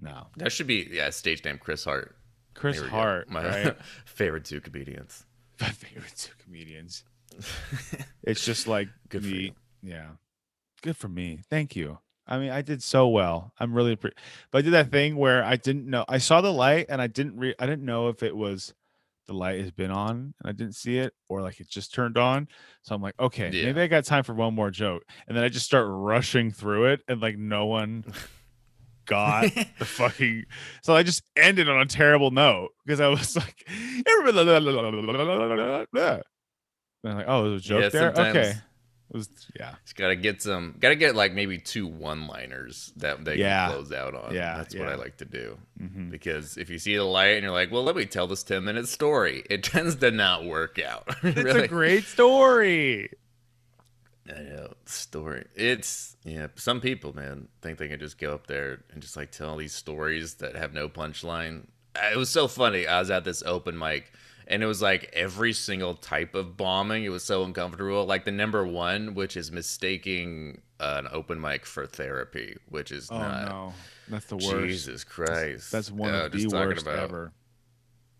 [0.00, 0.28] No.
[0.36, 2.16] that should be yeah, stage name Chris Hart.
[2.54, 2.96] Chris There we go.
[2.96, 3.76] Hart, my right?
[4.04, 5.24] favorite two comedians.
[5.60, 7.04] my favorite two comedians.
[8.22, 9.38] It's just like Good for me.
[9.38, 9.52] you.
[9.82, 10.08] Yeah.
[10.82, 11.40] Good for me.
[11.50, 11.98] Thank you.
[12.26, 13.52] I mean, I did so well.
[13.58, 14.12] I'm really, pre-
[14.50, 16.04] but I did that thing where I didn't know.
[16.08, 18.74] I saw the light and I didn't re- I didn't know if it was
[19.28, 22.18] the light has been on and I didn't see it or like it just turned
[22.18, 22.48] on.
[22.82, 23.66] So I'm like, okay, Yeah.
[23.66, 25.04] maybe I got time for one more joke.
[25.26, 28.04] And then I just start rushing through it and like no one
[29.06, 30.44] got the fucking
[30.82, 33.66] so I just ended on a terrible note because I was like
[37.02, 38.10] like, oh, there's a joke Yeah, there?
[38.10, 38.54] Okay.
[39.10, 39.74] It was yeah.
[39.84, 40.74] Just gotta get some.
[40.78, 43.68] Gotta get like maybe two one-liners that they Yeah.
[43.68, 44.34] can close out on.
[44.34, 45.56] Yeah, that's what I like to do.
[45.82, 46.10] Mhm.
[46.10, 48.86] Because if you see the light and you're like, "Well, let me tell this ten-minute
[48.86, 51.08] story," it tends to not work out.
[51.22, 51.62] It's really.
[51.64, 53.10] a great story.
[54.28, 55.46] I know story.
[55.54, 56.48] It's yeah.
[56.56, 59.72] Some people, man, think they can just go up there and just like tell these
[59.72, 61.66] stories that have no punchline.
[61.96, 62.86] It was so funny.
[62.86, 64.12] I was at this open mic,
[64.48, 67.04] and it was like every single type of bombing.
[67.04, 68.04] It was so uncomfortable.
[68.04, 73.08] Like the number one, which is mistaking uh, an open mic for therapy, which is
[73.10, 73.48] Oh not.
[73.48, 73.72] no.
[74.08, 74.50] That's the worst.
[74.66, 75.70] Jesus Christ.
[75.70, 77.32] That's one Uh, of the worst about- ever.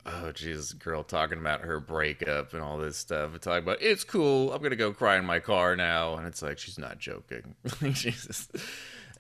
[0.06, 3.32] oh Jesus, girl talking about her breakup and all this stuff.
[3.32, 4.52] And talking about it's cool.
[4.52, 7.54] I'm gonna go cry in my car now, and it's like she's not joking.
[7.92, 8.48] Jesus.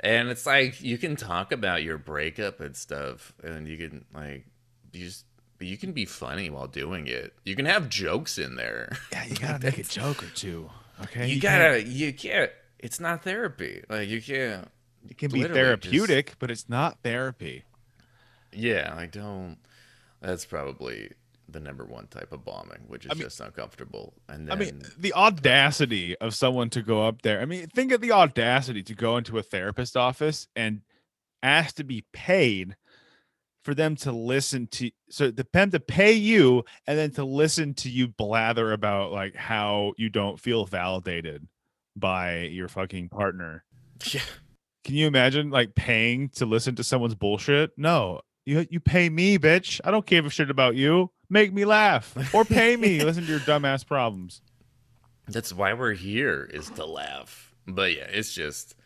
[0.00, 4.46] And it's like you can talk about your breakup and stuff, and you can like
[4.92, 5.24] you just
[5.66, 7.34] you can be funny while doing it.
[7.44, 8.96] You can have jokes in there.
[9.12, 10.70] Yeah, you gotta make a joke or two.
[11.02, 11.28] Okay.
[11.28, 12.50] you can't- gotta you can't.
[12.78, 13.82] It's not therapy.
[13.88, 14.68] Like you can't.
[15.08, 17.64] it can be literally just- therapeutic, but it's not therapy.
[18.52, 19.58] Yeah, I don't.
[20.20, 21.12] That's probably
[21.50, 24.14] the number one type of bombing, which is I mean- just uncomfortable.
[24.28, 27.40] And I mean, the audacity of someone to go up there.
[27.40, 30.82] I mean, think of the audacity to go into a therapist office and
[31.42, 32.76] ask to be paid
[33.68, 37.74] for them to listen to so the them to pay you and then to listen
[37.74, 41.46] to you blather about like how you don't feel validated
[41.94, 43.62] by your fucking partner.
[44.06, 44.22] yeah,
[44.84, 47.72] Can you imagine like paying to listen to someone's bullshit?
[47.76, 48.22] No.
[48.46, 49.82] You you pay me, bitch.
[49.84, 51.10] I don't give a shit about you.
[51.28, 53.00] Make me laugh or pay me.
[53.04, 54.40] listen to your dumbass problems.
[55.26, 57.54] that's why we're here is to laugh.
[57.66, 58.76] But yeah, it's just,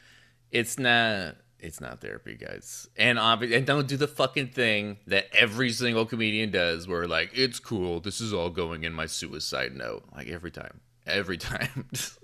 [0.51, 1.37] it's not.
[1.63, 2.89] It's not therapy, guys.
[2.97, 7.31] And obvi- and don't do the fucking thing that every single comedian does, where like
[7.35, 8.01] it's cool.
[8.01, 10.81] This is all going in my suicide note, like every time.
[11.07, 11.87] every time.
[11.93, 12.19] just,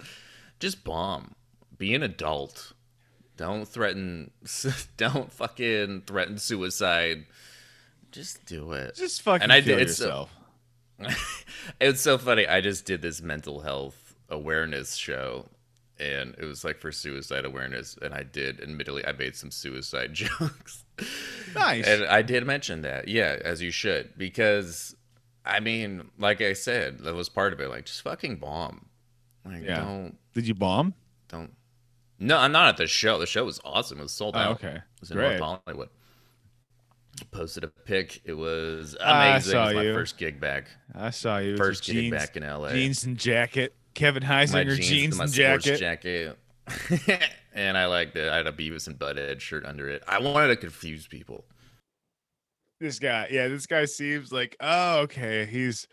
[0.59, 1.35] just bomb.
[1.77, 2.73] Be an adult.
[3.37, 4.33] Don't threaten.
[4.97, 7.27] Don't fucking threaten suicide.
[8.11, 8.97] Just do it.
[8.97, 10.29] Just fucking And I kill did- it's so-
[11.01, 11.45] yourself.
[11.81, 12.45] it's so funny.
[12.49, 15.47] I just did this mental health awareness show,
[16.01, 17.97] and it was like for suicide awareness.
[18.01, 20.85] And I did, admittedly, I made some suicide jokes.
[21.55, 21.87] Nice.
[21.87, 24.95] And I did mention that, yeah, as you should, because
[25.45, 27.69] I mean, like I said, that was part of it.
[27.69, 28.87] Like, just fucking bomb.
[29.45, 29.81] Like, Yeah.
[29.81, 30.95] don't, Did you bomb?
[31.29, 31.53] don't.
[32.19, 33.19] No, I'm not at the show.
[33.19, 33.99] The show was awesome.
[33.99, 34.51] It was sold Oh, out.
[34.57, 34.75] okay.
[34.77, 35.39] It was in Great.
[35.39, 35.89] North Hollywood.
[37.33, 38.21] Posted a pic.
[38.25, 39.05] It was amazing.
[39.05, 39.95] I saw it was my you.
[39.95, 40.69] first gig back.
[40.95, 41.57] I saw you.
[41.57, 42.71] First gig jeans, back in LA.
[42.73, 43.75] Jeans and jacket.
[43.99, 45.79] Kevin Heisinger jeans, jeans, and jacket.
[45.79, 46.39] jacket.
[47.53, 48.29] and I liked it.
[48.29, 50.05] I had a Beavis and Butthead shirt under it.
[50.07, 51.45] I wanted to confuse people.
[52.79, 55.89] This guy, yeah, this guy seems like, oh, okay, he's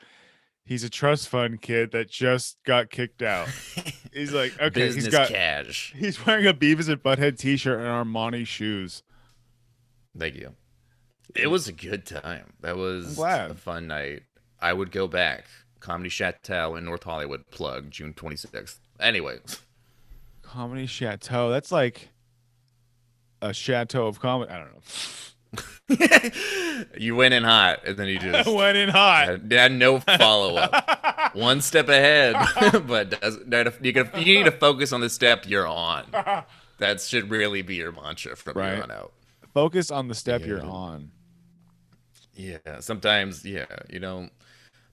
[0.65, 3.49] he's a trust fund kid that just got kicked out.
[4.13, 5.93] He's like, okay, Business he's got cash.
[5.97, 9.03] he's wearing a Beavis and Butthead t-shirt and Armani shoes.
[10.17, 10.53] Thank you.
[11.35, 12.53] It was a good time.
[12.61, 14.23] That was a fun night.
[14.61, 15.47] I would go back.
[15.79, 17.49] Comedy Chateau in North Hollywood.
[17.51, 18.77] Plug June 26th.
[18.99, 19.59] Anyways,
[20.41, 21.49] Comedy Chateau.
[21.49, 22.09] That's like
[23.41, 24.51] a chateau of comedy.
[24.51, 24.81] I don't know.
[26.97, 29.27] you went in hot, and then you just Went in hot.
[29.27, 31.35] had, had no follow up.
[31.35, 32.35] One step ahead,
[32.87, 33.37] but does,
[33.81, 36.05] you, can, you need to focus on the step you're on.
[36.79, 38.73] That should really be your mantra from Right.
[38.75, 39.13] here on out.
[39.53, 41.11] Focus on the step you're on.
[42.33, 44.29] Yeah, sometimes, yeah, you know,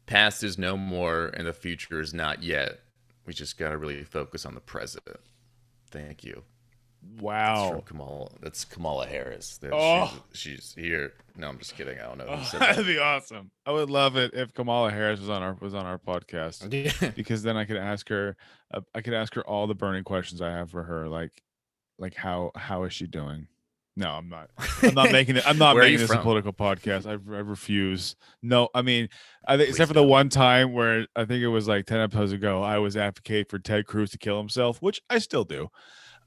[0.06, 2.80] past is no more and the future is not yet.
[3.26, 5.04] We just got to really focus on the present.
[5.90, 6.42] Thank you.
[7.04, 7.82] That's from Wow.
[7.84, 8.28] Kamala.
[8.40, 9.58] That's Kamala Harris.
[9.72, 10.22] Oh.
[10.32, 11.12] She's, she's here.
[11.36, 11.98] No, I'm just kidding.
[11.98, 12.26] I don't know.
[12.28, 13.50] Oh, that'd be awesome.
[13.66, 16.72] I would love it if Kamala Harris was on our was on our podcast.
[17.02, 17.10] Yeah.
[17.10, 18.36] because then I could ask her
[18.72, 21.42] uh, I could ask her all the burning questions I have for her like
[21.98, 23.48] like how how is she doing?
[23.94, 24.50] No, I'm not.
[24.82, 25.46] I'm not making it.
[25.46, 27.06] I'm not making this a political podcast.
[27.06, 28.16] I, I refuse.
[28.42, 29.08] No, I mean,
[29.46, 32.32] I think except for the one time where I think it was like ten episodes
[32.32, 35.68] ago, I was advocate for Ted Cruz to kill himself, which I still do.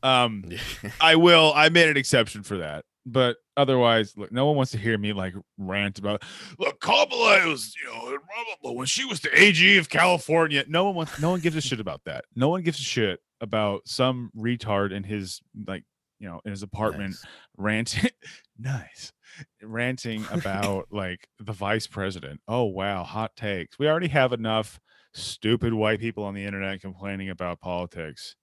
[0.04, 0.45] Um,
[1.01, 1.54] I will.
[1.56, 5.13] I made an exception for that, but otherwise, look, no one wants to hear me
[5.13, 6.23] like rant about.
[6.60, 10.63] Look, Kamala was, you know, when she was the AG of California.
[10.67, 11.19] No one wants.
[11.19, 12.25] No one gives a shit about that.
[12.36, 15.84] No one gives a shit about some retard in his like,
[16.25, 17.25] you know, in his apartment Nice.
[17.55, 18.09] ranting.
[18.59, 19.13] nice,
[19.61, 22.41] ranting about like the vice president.
[22.47, 23.77] Oh wow, hot takes.
[23.77, 24.79] We already have enough
[25.13, 28.35] stupid white people on the internet complaining about politics.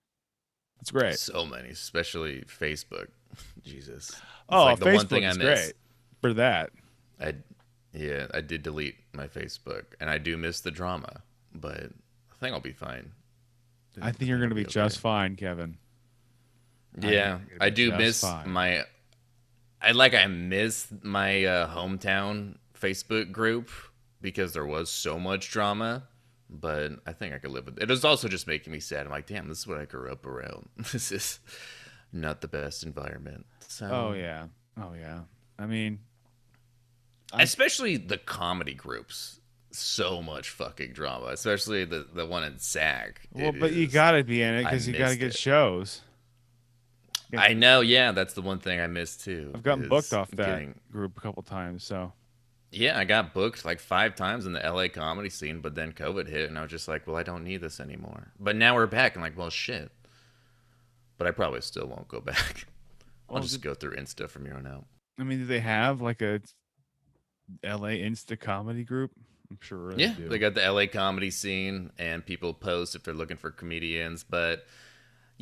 [0.80, 1.18] It's great.
[1.18, 3.08] So many, especially Facebook.
[3.64, 4.10] Jesus.
[4.10, 5.60] It's Oh, like the Facebook one thing I is miss.
[5.64, 5.74] great
[6.20, 6.70] for that.
[7.20, 7.34] I,
[7.92, 12.52] yeah, I did delete my Facebook, and I do miss the drama, but I think
[12.54, 13.10] I'll be fine.
[14.00, 14.70] I think you're going to be okay.
[14.70, 15.78] just fine, Kevin.
[17.00, 18.50] Yeah, I do miss fine.
[18.50, 18.84] my.
[19.80, 23.70] I like I miss my uh, hometown Facebook group
[24.20, 26.04] because there was so much drama,
[26.48, 27.82] but I think I could live with it.
[27.84, 29.06] It was also just making me sad.
[29.06, 30.68] I'm like, damn, this is what I grew up around.
[30.92, 31.40] This is
[32.12, 33.46] not the best environment.
[33.66, 34.46] So, Oh yeah.
[34.80, 35.20] Oh yeah.
[35.58, 35.98] I mean,
[37.32, 39.38] I- especially the comedy groups.
[39.74, 43.22] So much fucking drama, especially the the one in SAC.
[43.32, 45.38] well, It but you got to be in it because you got to get it.
[45.38, 46.02] shows.
[47.36, 49.52] I know, yeah, that's the one thing I missed too.
[49.54, 52.12] I've gotten booked off that getting- group a couple times, so
[52.70, 56.26] Yeah, I got booked like five times in the LA comedy scene, but then COVID
[56.28, 58.32] hit, and I was just like, well, I don't need this anymore.
[58.40, 59.14] But now we're back.
[59.14, 59.90] I'm like, well, shit.
[61.18, 62.66] But I probably still won't go back.
[63.28, 64.86] I'll Well, just did- go through Insta from here on out.
[65.18, 66.40] I mean, do they have like a
[67.62, 69.10] LA Insta comedy group?
[69.50, 69.92] I'm sure.
[69.92, 70.28] They yeah, do.
[70.30, 74.24] they got the LA comedy scene, and people post if they're looking for comedians.
[74.24, 74.64] But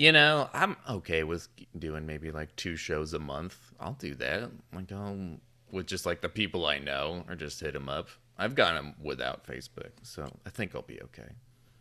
[0.00, 1.46] you know, I'm okay with
[1.78, 3.58] doing maybe like two shows a month.
[3.78, 4.50] I'll do that.
[4.74, 5.36] Like, I'll
[5.70, 8.08] with just like the people I know, or just hit them up.
[8.38, 11.28] I've got them without Facebook, so I think I'll be okay.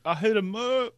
[0.04, 0.96] I hit them up.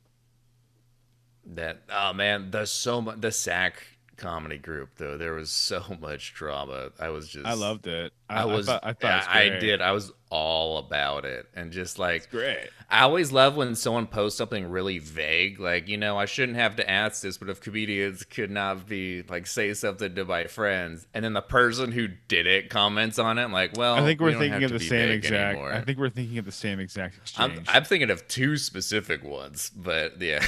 [1.45, 3.83] That oh man, there's so much the SAC
[4.21, 5.17] comedy group though.
[5.17, 6.91] There was so much drama.
[6.99, 8.13] I was just I loved it.
[8.29, 9.81] I, was I thought, I, thought I did.
[9.81, 12.69] I was all about it, and just like great.
[12.89, 16.77] I always love when someone posts something really vague, like you know I shouldn't have
[16.77, 21.07] to ask this, but if comedians could not be like say something to my friends,
[21.13, 24.21] and then the person who did it comments on it, I'm like, well, I think
[24.21, 25.55] we we're don't thinking of the same exact.
[25.55, 25.73] anymore.
[25.73, 27.63] I think we're thinking of the same exact I'm.
[27.67, 30.45] I'm thinking of two specific ones, but yeah.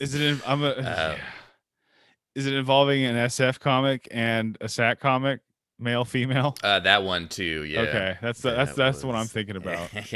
[0.00, 0.22] Is it?
[0.22, 0.70] In, I'm a.
[0.90, 1.16] Uh,
[2.34, 5.40] is it involving an SF comic and a SAC comic,
[5.78, 6.56] male female?
[6.62, 7.64] Uh, that one too.
[7.64, 7.80] Yeah.
[7.80, 9.90] Okay, that's the, that's That that's one I'm thinking about.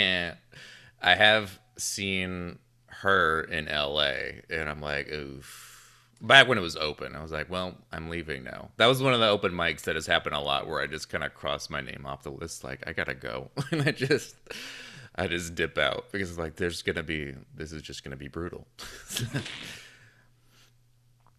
[1.03, 2.59] I have seen
[2.89, 5.73] her in LA, and I'm like, oof.
[6.21, 8.71] Back when it was open, I was like, well, I'm leaving now.
[8.79, 11.11] That was one of the open mics that has happened a lot, where I just
[11.11, 14.37] kind of cross my name off the list, like I gotta go, and I just,
[15.17, 18.29] I just dip out because it's like there's gonna be, this is just gonna be
[18.29, 18.67] brutal.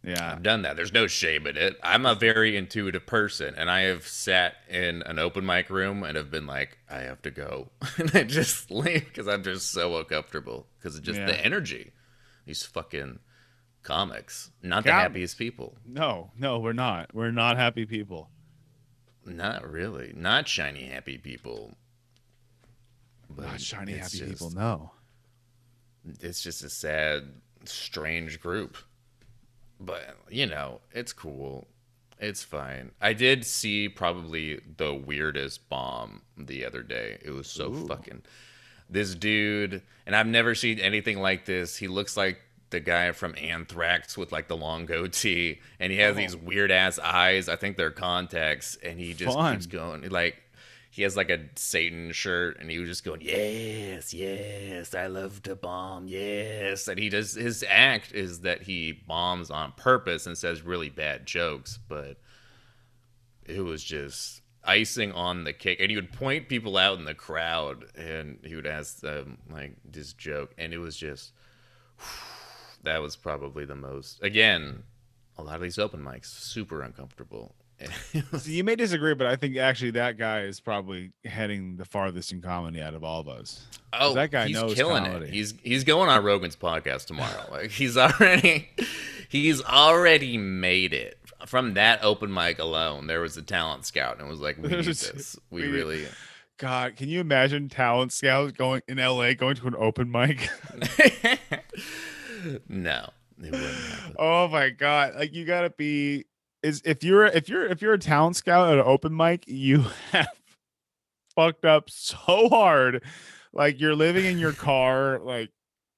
[0.05, 0.33] Yeah.
[0.33, 0.75] I've done that.
[0.75, 1.79] There's no shame in it.
[1.83, 6.15] I'm a very intuitive person, and I have sat in an open mic room and
[6.15, 9.97] have been like, I have to go, and I just leave because I'm just so
[9.97, 11.25] uncomfortable because of just Yeah.
[11.25, 11.91] the energy.
[12.45, 13.19] These fucking
[13.81, 15.75] comics, not the happiest people.
[15.85, 17.13] No, no, we're not.
[17.15, 18.29] We're not happy people.
[19.25, 20.13] Not really.
[20.15, 21.75] Not shiny happy people.
[23.29, 24.51] But Not shiny happy people.
[24.51, 24.91] No.
[26.21, 27.23] It's just a sad,
[27.63, 28.77] strange group.
[29.79, 31.67] But, you know, it's cool.
[32.19, 32.91] It's fine.
[33.01, 37.17] I did see probably the weirdest bomb the other day.
[37.21, 38.23] It was so fucking.
[38.89, 41.75] This dude, and I've never seen anything like this.
[41.75, 46.13] He looks like the guy from Anthrax with like the long goatee, and he has
[46.13, 46.19] oh.
[46.19, 47.49] these weird ass eyes.
[47.49, 49.55] I think they're contacts, and he just Fun.
[49.55, 50.07] keeps going.
[50.09, 50.41] Like,
[50.95, 55.43] he has like a Satan shirt, and he was just going, "Yes, yes, I love
[55.43, 60.37] to bomb, yes." And he does his act is that he bombs on purpose and
[60.37, 62.15] says really bad jokes, but
[63.45, 65.81] it was just icing on the cake.
[65.81, 69.75] And he would point people out in the crowd, and he would ask them like
[69.83, 71.33] this joke, and it was just
[72.83, 74.23] that was probably the most.
[74.23, 74.83] Again,
[75.37, 77.53] a lot of these open mics super uncomfortable.
[78.39, 82.31] So you may disagree, but I think actually that guy is probably heading the farthest
[82.31, 83.65] in comedy out of all of us.
[83.93, 85.25] Oh, that guy he's knows killing comedy.
[85.27, 85.33] it.
[85.33, 87.45] He's he's going on Rogan's podcast tomorrow.
[87.51, 88.69] like he's already
[89.29, 91.19] he's already made it.
[91.45, 94.69] From that open mic alone, there was a talent scout and it was like, we
[94.69, 95.37] need this.
[95.51, 96.07] We really
[96.57, 100.49] God, can you imagine talent scouts going in LA going to an open mic?
[102.69, 103.09] No.
[103.37, 104.15] It wouldn't happen.
[104.17, 105.15] oh my god!
[105.15, 106.25] Like you gotta be
[106.65, 109.85] is if you're if you're if you're a talent scout at an open mic, you
[110.11, 110.27] have
[111.35, 113.03] fucked up so hard.
[113.53, 115.51] Like you're living in your car, like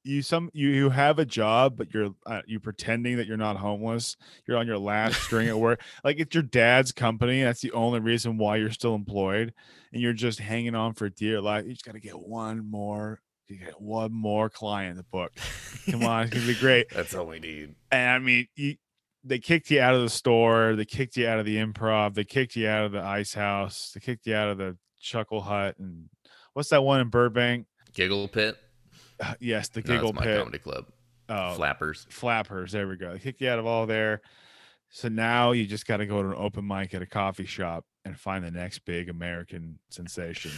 [0.04, 3.58] you some you you have a job, but you're uh, you pretending that you're not
[3.58, 4.18] homeless.
[4.46, 5.82] You're on your last string at work.
[6.04, 7.44] Like it's your dad's company.
[7.44, 9.54] That's the only reason why you're still employed,
[9.92, 11.66] and you're just hanging on for dear life.
[11.66, 13.22] You just gotta get one more.
[13.48, 15.32] You get one more client to book.
[15.90, 16.90] Come on, it's gonna be great.
[16.90, 17.76] That's all we need.
[17.92, 18.76] And I mean, you,
[19.28, 20.76] they kicked you out of the store.
[20.76, 22.14] They kicked you out of the improv.
[22.16, 23.92] They kicked you out of the ice house.
[23.94, 25.76] They kicked you out of the Chuckle Hut.
[25.80, 26.10] And
[26.54, 27.68] what's that one in Burbank?
[27.94, 28.58] Giggle pit.
[29.20, 30.40] Uh, yes, the No, Giggle that's my Pit.
[30.40, 30.86] comedy club.
[31.30, 32.08] Oh, Flappers.
[32.10, 32.72] Flappers.
[32.72, 33.14] There we go.
[33.14, 34.22] They kicked you out of all there.
[34.90, 37.84] So now you just got to go to an open mic at a coffee shop
[38.06, 40.52] and find the next big American sensation.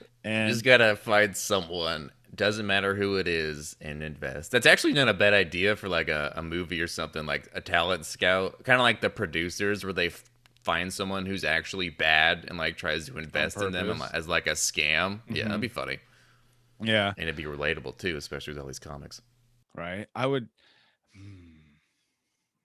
[0.00, 2.10] You And just gotta find someone.
[2.34, 4.50] Doesn't matter who it is, and invest.
[4.50, 7.60] That's actually not a bad idea for like a, a movie or something like a
[7.60, 10.24] talent scout, kind of like the producers where they f-
[10.62, 14.12] find someone who's actually bad and like tries to invest in them and, purpose.
[14.14, 15.20] li- as like a scam.
[15.28, 15.48] Yeah, Mhm.
[15.48, 15.98] that'd be funny,
[16.80, 19.20] yeah, and it'd be relatable too, especially with all these comics.
[19.76, 20.06] right.
[20.14, 20.48] I would.
[21.14, 21.50] Hmm,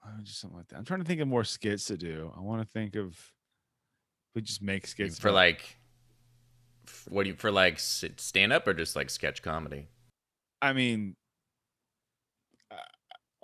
[0.03, 0.77] I would just something like that.
[0.77, 2.31] I'm trying to think of more skits to do.
[2.35, 3.17] I want to think of.
[4.35, 5.77] We just make skits for about- like,
[7.09, 9.87] what do you for like stand up or just like sketch comedy?
[10.61, 11.15] I mean,
[12.71, 12.75] uh,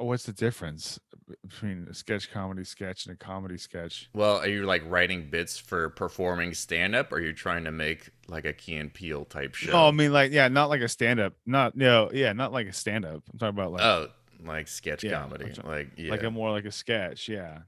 [0.04, 1.00] what's the difference
[1.48, 4.10] between a sketch comedy sketch and a comedy sketch?
[4.14, 7.72] Well, are you like writing bits for performing stand up, or are you trying to
[7.72, 9.72] make like a Key and Peele type show?
[9.72, 11.34] No, I mean like yeah, not like a stand up.
[11.46, 13.24] Not no, yeah, not like a stand up.
[13.32, 14.08] I'm talking about like oh,
[14.44, 16.12] like sketch Yeah, comedy, like yeah.
[16.12, 17.30] like a more like a sketch.
[17.30, 17.60] Yeah.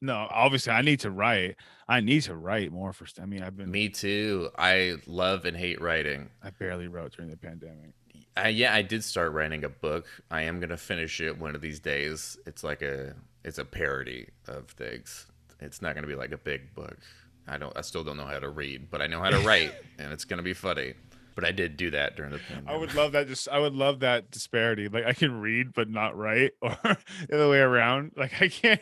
[0.00, 1.56] No, obviously I need to write.
[1.88, 3.06] I need to write more for.
[3.20, 3.70] I mean, I've been.
[3.70, 4.50] Me too.
[4.58, 6.30] I love and hate writing.
[6.42, 7.92] I barely wrote during the pandemic.
[8.36, 10.06] I, yeah, I did start writing a book.
[10.30, 12.36] I am gonna finish it one of these days.
[12.46, 13.14] It's like a
[13.44, 15.26] it's a parody of things.
[15.60, 16.98] It's not gonna be like a big book.
[17.46, 17.76] I don't.
[17.76, 20.24] I still don't know how to read, but I know how to write, and it's
[20.24, 20.94] gonna be funny.
[21.34, 22.70] But I did do that during the pandemic.
[22.70, 23.26] I would love that.
[23.26, 24.88] Just I would love that disparity.
[24.88, 28.12] Like I can read but not write, or the other way around.
[28.16, 28.80] Like I can't.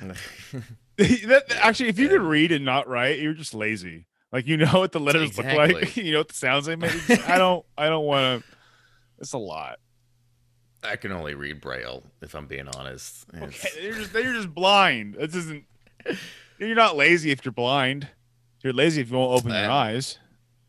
[0.96, 4.06] that, actually, if you could read and not write, you're just lazy.
[4.32, 5.96] Like you know what the letters look like.
[5.96, 6.92] You know what the sounds they make.
[7.28, 7.64] I don't.
[7.76, 8.48] I don't want to.
[9.18, 9.78] It's a lot.
[10.82, 13.26] I can only read braille if I'm being honest.
[13.36, 15.14] Okay, you're just you're just blind.
[15.14, 15.64] This isn't.
[16.58, 18.08] You're not lazy if you're blind.
[18.62, 20.18] You're lazy if you won't open your Uh, eyes.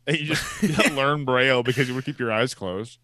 [0.06, 2.98] And you just learn braille because you would keep your eyes closed.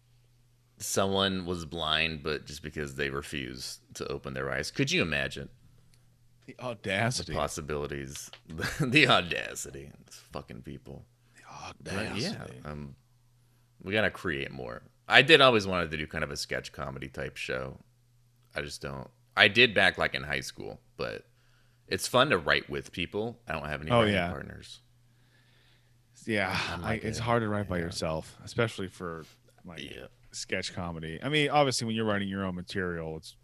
[0.77, 4.71] Someone was blind, but just because they refused to open their eyes.
[4.71, 5.49] Could you imagine?
[6.45, 7.33] The audacity.
[7.33, 8.31] The possibilities,
[8.79, 11.05] the audacity, These fucking people.
[11.81, 12.53] The But audacity.
[12.63, 12.95] yeah, um,
[13.83, 14.81] we gotta create more.
[15.07, 17.77] I did always wanted to do kind of a sketch comedy type show.
[18.55, 19.09] I just don't.
[19.37, 21.25] I did back like in high school, but
[21.87, 23.37] it's fun to write with people.
[23.47, 24.29] I don't have any Oh, writing yeah.
[24.29, 24.81] partners.
[26.25, 27.85] Yeah, I, it's hard to write by yeah.
[27.85, 29.25] yourself, especially for
[29.65, 30.07] like Yeah.
[30.31, 31.19] sketch comedy.
[31.21, 33.35] I mean, obviously, when you're writing your own material, it's,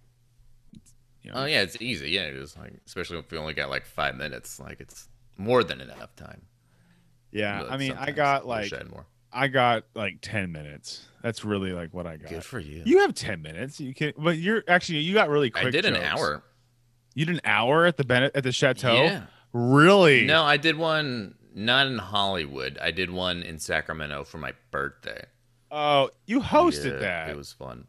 [0.76, 2.12] it's you know, Oh yeah, it's easy.
[2.12, 4.60] Yeah, it is like especially if we only got like five minutes.
[4.60, 5.08] Like it's
[5.38, 6.42] more than enough time.
[7.32, 7.64] yeah.
[7.70, 9.06] I mean, I got like I had more.
[9.32, 11.06] I got like ten minutes.
[11.22, 12.30] That's really like what I got.
[12.30, 12.84] Good for you.
[12.86, 13.80] You have ten minutes.
[13.82, 15.66] You can, but you're actually you got really quick.
[15.66, 16.44] I did an hour.
[17.16, 18.94] You did an hour at the Bennett at the chateau.
[19.04, 19.24] Yeah.
[19.52, 20.26] Really?
[20.26, 22.78] No, I did one not in Hollywood.
[22.82, 25.26] I did one in Sacramento for my birthday.
[25.72, 27.30] Oh, you hosted Yeah, that.
[27.30, 27.88] It was fun.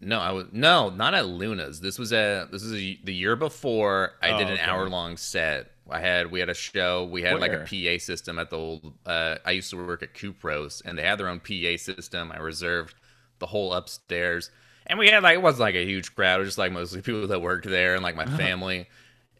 [0.00, 1.80] No, I was no, not at Luna's.
[1.80, 4.12] This was a this is a, the year before.
[4.22, 4.62] I Oh, did an okay.
[4.62, 5.70] hour long set.
[5.90, 7.04] I had we had a show.
[7.04, 8.94] We had like a PA system at the old.
[9.06, 12.32] Uh, I used to work at Cupros, and they had their own PA system.
[12.32, 12.94] I reserved
[13.38, 14.50] the whole upstairs,
[14.86, 16.36] and we had like it wasn't like a huge crowd.
[16.36, 18.30] It was just like mostly people that worked there and like Uh-huh.
[18.30, 18.88] my family.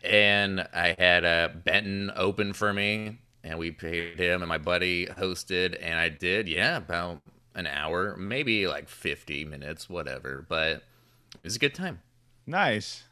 [0.04, 5.06] And I had uh, Benton open for me, and we paid him, and my buddy
[5.06, 7.20] hosted, and I did yeah about
[7.54, 10.44] an hour, maybe like fifty minutes, whatever.
[10.48, 10.82] But
[11.34, 12.00] it was a good time.
[12.46, 13.04] nice.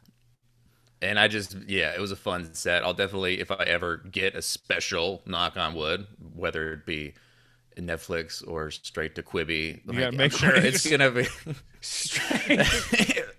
[1.03, 2.83] And I just, yeah, it was a fun set.
[2.83, 6.05] I'll definitely, if I ever get a special, knock on wood,
[6.35, 7.15] whether it be
[7.75, 11.25] Netflix or straight to Quibi, gotta I'm make sure sure it's gonna be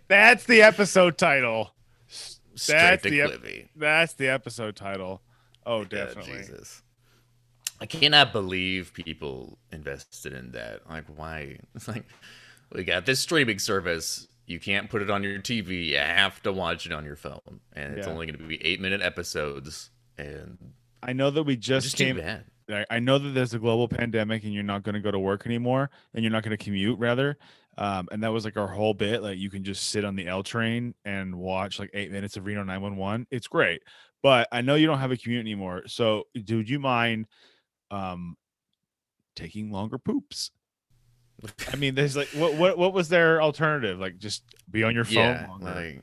[0.09, 1.73] That's the episode title.
[2.09, 3.69] straight That's to the ep- Quibi.
[3.77, 5.23] That's the episode title.
[5.67, 6.39] Oh, Yeah, definitely.
[6.39, 6.83] Jesus.
[7.81, 10.89] I cannot believe people invested in that.
[10.89, 11.59] Like, why?
[11.75, 12.05] It's like
[12.73, 14.27] we got this streaming service.
[14.47, 15.87] You can't put it on your TV.
[15.89, 18.13] You have to watch it on your phone, and it's Yeah.
[18.13, 19.91] only going to be eight minute episodes.
[20.19, 20.59] And
[21.03, 22.21] I know that we just just came.
[22.91, 25.45] I know that there's a global pandemic and you're not going to go to work
[25.47, 27.37] anymore and you're not going to commute rather.
[27.77, 29.23] Um, and that was like our whole bit.
[29.23, 32.47] Like you can just sit on the L train and watch like eight minutes of
[32.47, 33.27] Reno 911.
[33.31, 33.83] It's great.
[34.23, 35.83] But I know you don't have a commute anymore.
[35.87, 37.27] So do you mind
[37.91, 38.37] um
[39.35, 40.51] taking longer poops?
[41.73, 43.99] I mean, there's like what what what was their alternative?
[43.99, 45.65] Like just be on your phone yeah, longer.
[45.65, 46.03] like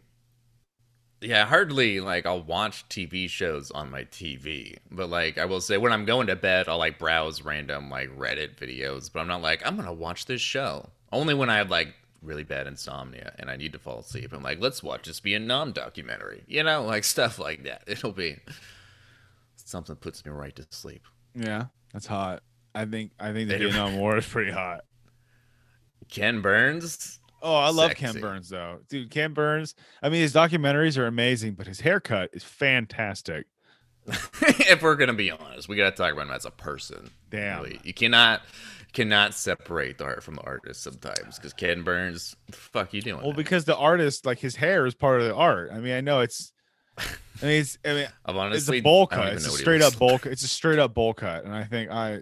[1.22, 5.78] yeah, hardly like I'll watch TV shows on my TV, but like I will say
[5.78, 9.41] when I'm going to bed, I'll like browse random like Reddit videos, but I'm not
[9.41, 10.89] like I'm gonna watch this show.
[11.11, 14.34] Only when I have like really bad insomnia and I need to fall asleep.
[14.34, 17.84] I'm like, let's watch this Vietnam documentary, you know, like stuff like that.
[17.88, 18.38] It'll be
[19.55, 21.03] something puts me right to sleep.
[21.36, 22.43] yeah, that's hot.
[22.76, 24.82] I think I think the They- Vietnam War is pretty hot.
[26.09, 28.80] Ken Burns, Oh, I love Ken Burns though.
[28.89, 33.45] Dude, Ken Burns, I mean his documentaries are amazing, but his haircut is fantastic.
[34.07, 37.11] if we're gonna be honest, we gotta talk about him as a person.
[37.30, 37.63] Damn.
[37.63, 37.80] Really.
[37.84, 38.41] You cannot
[38.94, 43.22] cannot separate the art from the artist sometimes because Ken Burns, the fuck you doing?
[43.22, 43.38] Well, man?
[43.38, 45.70] because the artist, like his hair is part of the art.
[45.72, 46.52] I mean, I know it's
[46.98, 49.34] I mean it's I mean I've it's a bowl cut.
[49.34, 50.32] It's a straight up bowl cut.
[50.32, 51.46] It's a straight up bowl cut.
[51.46, 52.22] And I think I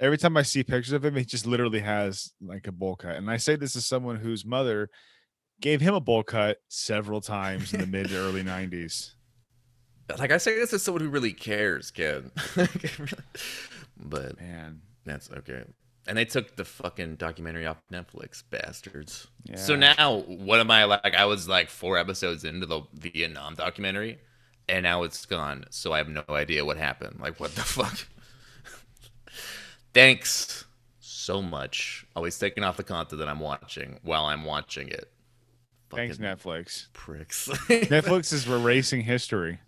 [0.00, 3.16] every time I see pictures of him, he just literally has like a bowl cut.
[3.16, 4.90] And I say this as someone whose mother
[5.60, 9.14] gave him a bowl cut several times in the mid to early nineties.
[10.08, 10.18] like.
[10.18, 12.30] Like I say, this is someone who really cares, Ken.
[13.96, 14.80] but Man.
[15.04, 15.64] That's okay.
[16.06, 19.26] And they took the fucking documentary off Netflix, bastards.
[19.56, 21.14] So now, what am I like?
[21.14, 24.18] I was like four episodes into the Vietnam documentary,
[24.68, 25.64] and now it's gone.
[25.70, 27.20] So I have no idea what happened.
[27.20, 28.06] Like, what the fuck?
[29.94, 30.64] Thanks
[30.98, 32.04] so much.
[32.14, 35.10] Always taking off the content that I'm watching while I'm watching it.
[35.90, 36.88] Thanks, Netflix.
[36.92, 37.48] pricks.
[37.68, 39.60] Netflix is erasing history.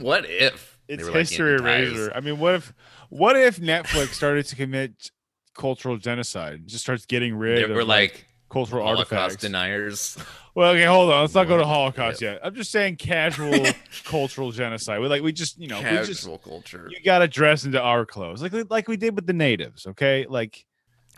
[0.00, 2.12] what if It's were, like, history eraser.
[2.14, 2.74] I mean, what if
[3.10, 5.10] what if Netflix started to commit
[5.54, 6.66] cultural genocide?
[6.66, 9.42] Just starts getting rid They of were like cultural Holocaust artifacts.
[9.42, 10.18] deniers.
[10.54, 11.22] well, okay, hold on.
[11.22, 12.32] Let's not go to Holocaust if?
[12.32, 12.40] yet.
[12.44, 13.64] I'm just saying casual
[14.04, 15.00] cultural genocide.
[15.00, 16.88] We like we just you know we just Casual culture.
[16.90, 19.86] you got to dress into our clothes like like we did with the natives.
[19.86, 20.64] Okay, like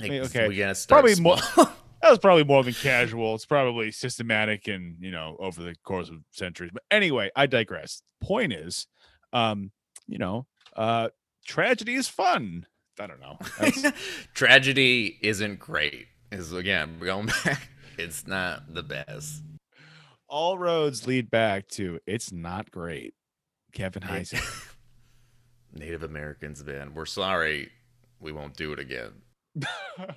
[0.00, 1.36] Like, mean, okay, We gotta start probably more-
[2.02, 3.34] that was probably more than casual.
[3.34, 6.70] It's probably systematic and you know over the course of centuries.
[6.72, 8.02] But anyway, I digress.
[8.22, 8.86] Point is,
[9.32, 9.70] um,
[10.06, 11.08] you know, uh,
[11.46, 12.66] tragedy is fun.
[12.98, 13.38] I don't know.
[14.34, 16.06] Tragedy isn't great.
[16.32, 17.68] Is again going back.
[17.98, 19.42] It's not the best.
[20.28, 23.14] all roads lead back to it's not great.
[23.72, 24.42] Kevin Heisey.
[25.74, 27.70] Native Americans, man, we're sorry.
[28.18, 29.12] We won't do it again.
[29.54, 30.14] They're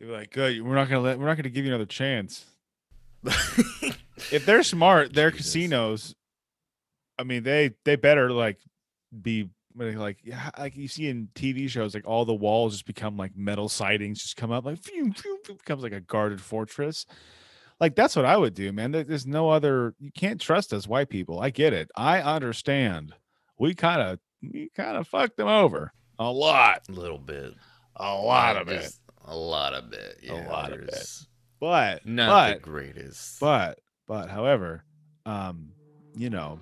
[0.00, 2.44] like, "Good, we're not gonna let, we're not gonna give you another chance."
[4.32, 5.46] If they're smart, their Jesus.
[5.46, 6.14] casinos.
[7.18, 8.58] I mean, they they better like
[9.22, 12.86] be but like yeah, like you see in TV shows, like all the walls just
[12.86, 16.40] become like metal sidings, just come up like phew, phew, phew, becomes like a guarded
[16.40, 17.06] fortress.
[17.80, 18.90] Like that's what I would do, man.
[18.90, 19.94] There's no other.
[20.00, 21.40] You can't trust us white people.
[21.40, 21.88] I get it.
[21.96, 23.14] I understand.
[23.58, 27.54] We kind of we kind of fucked them over a lot, A little bit.
[27.96, 28.92] a lot of it.
[29.24, 30.18] A lot of it.
[30.22, 31.08] Yeah, lot of it.
[31.60, 33.38] But Not the greatest.
[33.40, 34.84] but but however,
[35.26, 35.70] um,
[36.16, 36.60] you know,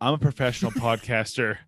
[0.00, 1.58] I'm a professional podcaster,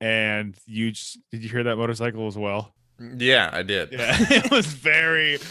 [0.00, 2.74] and you just did you hear that motorcycle as well?
[3.18, 3.92] yeah, I did.
[3.92, 5.34] Yeah, it was very.
[5.34, 5.44] it-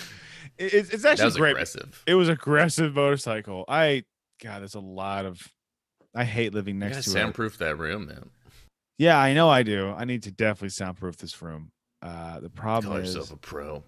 [0.58, 1.52] It's, it's actually great.
[1.52, 2.04] aggressive.
[2.08, 3.66] It was aggressive motorcycle.
[3.68, 4.04] I
[4.42, 5.42] God, there's a lot of.
[6.16, 7.14] I hate living next to it.
[7.14, 8.30] soundproof that room, man.
[8.98, 9.90] Yeah, I know I do.
[9.90, 11.72] I need to definitely soundproof this room.
[12.02, 13.84] Uh, the problem Call is, yourself a pro.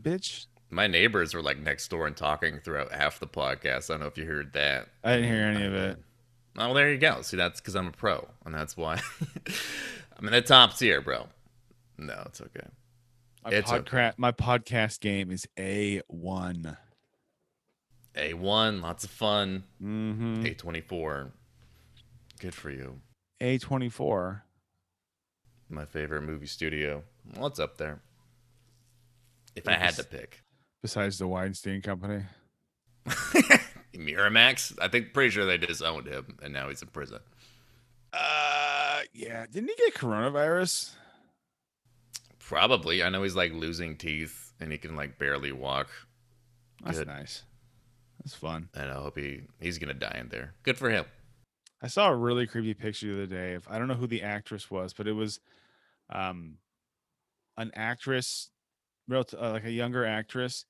[0.00, 0.46] bitch.
[0.70, 3.90] My neighbors were like next door and talking throughout half the podcast.
[3.90, 4.88] I don't know if you heard that.
[5.04, 5.98] I didn't hear any of it.
[6.56, 7.22] Oh, well, there you go.
[7.22, 9.00] See, that's because I'm a pro, and that's why
[10.18, 11.26] I'm in the top tier, bro.
[11.98, 12.66] No, it's okay.
[13.44, 13.90] My, It's okay.
[13.90, 16.76] podca- my podcast game is a one.
[18.16, 19.64] A1, lots of fun.
[19.82, 20.44] Mm-hmm.
[20.44, 21.32] A24,
[22.40, 23.00] good for you.
[23.40, 24.44] A twenty four.
[25.68, 27.02] My favorite movie studio.
[27.36, 28.00] What's up there?
[29.56, 30.42] If I had to pick,
[30.82, 32.22] Besides the Weinstein Company.
[33.94, 34.76] Miramax.
[34.80, 37.20] I think pretty sure they disowned him, and now he's in prison.
[38.12, 39.46] Uh, yeah.
[39.50, 40.92] Didn't he get coronavirus?
[42.38, 43.02] Probably.
[43.02, 45.88] I know he's like losing teeth, and he can like barely walk.
[46.84, 47.08] That's Good.
[47.08, 47.42] nice.
[48.18, 48.68] That's fun.
[48.74, 50.54] And I hope he he's gonna die in there.
[50.62, 51.04] Good for him.
[51.82, 54.22] I saw a really creepy picture the other day of I don't know who the
[54.22, 55.40] actress was, but it was
[56.10, 56.58] um
[57.56, 58.50] an actress,
[59.10, 60.64] uh, like a younger actress,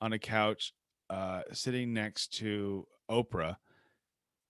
[0.00, 0.72] on a couch,
[1.10, 3.56] uh, sitting next to Oprah,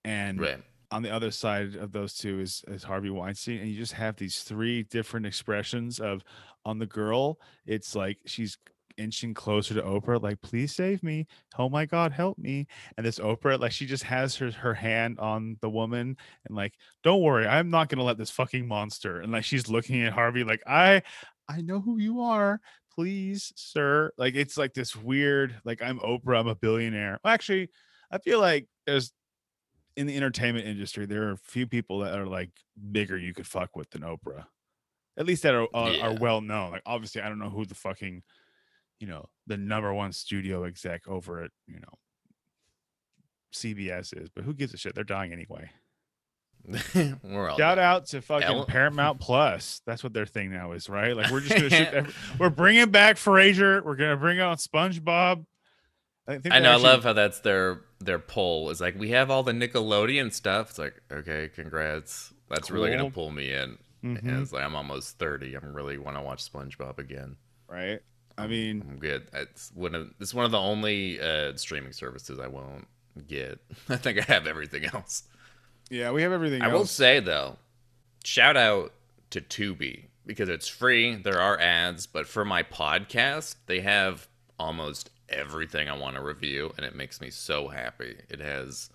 [0.04, 0.62] and Right.
[0.90, 4.16] on the other side of those two is, is Harvey Weinstein, and you just have
[4.16, 6.22] these three different expressions of
[6.64, 8.56] on the girl, it's like she's
[8.96, 11.26] inching closer to Oprah, like please save me,
[11.58, 15.18] oh my god, help me, and this Oprah, like she just has her her hand
[15.18, 19.32] on the woman, and like don't worry, I'm not gonna let this fucking monster, and
[19.32, 21.02] like she's looking at Harvey like I
[21.48, 22.60] I know who you are.
[22.94, 24.12] Please, sir.
[24.16, 27.18] Like it's like this weird, like I'm Oprah, I'm a billionaire.
[27.24, 27.70] Well, actually,
[28.10, 29.12] I feel like there's
[29.96, 32.50] in the entertainment industry, there are a few people that are like
[32.92, 34.44] bigger you could fuck with than Oprah.
[35.16, 36.06] At least that are uh, are, Yeah.
[36.08, 36.72] are well known.
[36.72, 38.22] Like obviously, I don't know who the fucking,
[39.00, 41.98] you know, the number one studio exec over at you know
[43.54, 44.94] CBS is, but who gives a shit?
[44.94, 45.70] They're dying anyway.
[47.22, 49.82] We're all Shout out to fucking Ellen- Paramount Plus.
[49.86, 51.14] That's what their thing now is, right?
[51.16, 51.88] Like we're just gonna shoot.
[51.92, 53.82] Every, we're bringing back Frasier.
[53.84, 55.44] We're gonna bring out SpongeBob.
[56.26, 56.70] I, think I know.
[56.72, 58.70] actually- I love how that's their their pull.
[58.70, 60.70] Is like we have all the Nickelodeon stuff.
[60.70, 62.32] It's like okay, congrats.
[62.48, 63.78] That's really gonna pull me in.
[64.02, 65.54] Mhm, And it's like I'm almost thirty.
[65.54, 67.36] I'm really want to watch SpongeBob again.
[67.68, 68.00] right.
[68.36, 69.28] I mean, I'm good.
[69.32, 72.88] It's one of it's one of the only uh, streaming services I won't
[73.28, 73.60] get.
[73.88, 75.22] I think I have everything else.
[75.90, 76.62] Yeah, we have everything.
[76.62, 77.56] I will say though,
[78.24, 78.92] shout out
[79.30, 81.16] to Tubi because it's free.
[81.16, 84.28] There are ads, but for my podcast, they have
[84.58, 88.16] almost everything I want to review, and it makes me so happy.
[88.28, 88.90] It has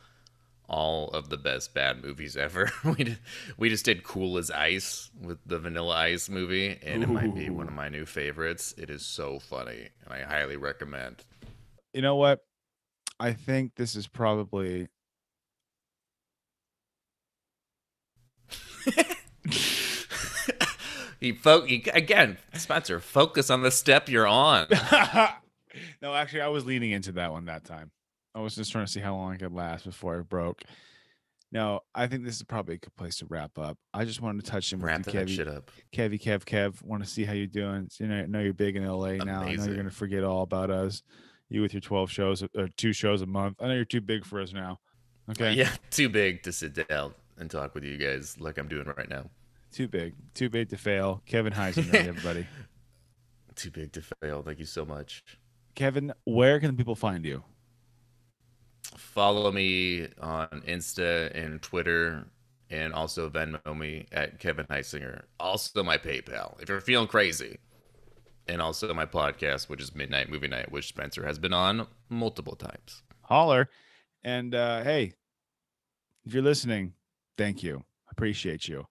[0.68, 2.72] all of the best bad movies ever.
[2.84, 3.20] we did,
[3.58, 7.50] we just did Cool as Ice with the Vanilla Ice movie, and it might be
[7.50, 8.74] one of my new favorites.
[8.78, 11.24] It is so funny, and I highly recommend.
[11.94, 12.42] you know what?
[13.20, 14.88] I think this is probably
[21.20, 24.68] he fo- again, Spencer, focus on the step you're on.
[26.02, 27.92] no, actually, I was leaning into that one that time.
[28.34, 30.64] I was just trying to see how long it could last before I broke.
[31.52, 33.78] No, I think this is probably a good place to wrap up.
[33.92, 35.30] I just wanted to touch in with Wrap you, Kevy.
[35.30, 35.72] shit up.
[35.92, 36.82] Kevy, Kev, Kev.
[36.84, 37.90] Want to see how you're doing.
[38.00, 39.42] You know, I know you're big in LA now.
[39.42, 41.02] I know you're gonna forget all about us.
[41.50, 43.58] You with your 12 shows or two shows a month.
[43.60, 44.80] I know you're too big for us now.
[45.32, 45.54] Okay.
[45.54, 49.10] Yeah, too big to sit down and talk with you guys like I'm doing right
[49.10, 49.30] now.
[49.72, 50.16] Too big.
[50.34, 51.22] Too big to fail.
[51.26, 52.48] Kevin Heisinger, everybody.
[53.56, 54.42] Too big to fail.
[54.42, 55.24] Thank you so much.
[55.76, 57.44] Kevin, where can people find you?
[58.96, 62.26] Follow me on Insta and Twitter,
[62.70, 65.24] and also Venmo me at Kevin Heisinger.
[65.40, 67.60] Also my PayPal if you're feeling crazy,
[68.48, 72.56] and also my podcast, which is Midnight Movie Night, which Spencer has been on multiple
[72.56, 73.04] times.
[73.22, 73.70] Holler.
[74.24, 75.14] And uh, hey,
[76.26, 76.94] if you're listening,
[77.40, 77.84] thank you.
[78.12, 78.86] Appreciate you.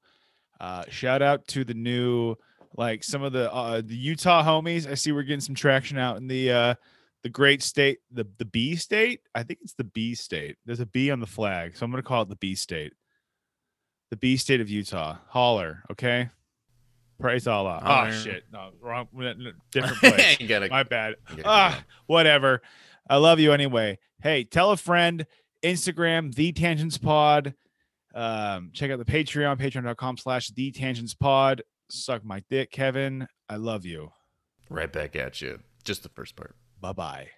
[0.61, 2.35] Uh, shout out to the new,
[2.77, 4.91] like some of the uh, the Utah homies.
[4.91, 6.75] I see we're getting some traction out in the uh,
[7.23, 9.21] the great state, the the B state.
[9.35, 10.57] I think it's the B state.
[10.67, 12.93] There's a B on the flag, so I'm gonna call it the B state.
[14.11, 15.19] the B state of Utah.
[15.29, 16.31] Holler, okay?
[17.21, 17.83] Praise Allah.
[17.85, 18.45] Oh shit.
[18.53, 19.09] No, wrong
[19.73, 20.39] different place.
[20.49, 21.17] gotta, My bad.
[21.45, 22.63] Ah, whatever.
[23.11, 23.99] I love you anyway.
[24.23, 25.27] Hey, tell a friend.
[25.63, 27.55] Instagram, the tangents pod.
[28.19, 31.63] Um, check out the Patreon, patreon.com slash the tangents pod.
[31.89, 33.29] Suck my dick, Kevin.
[33.49, 34.11] I love you.
[34.69, 35.61] right back at you.
[35.85, 36.57] Just the first part.
[36.81, 37.29] Bye bye.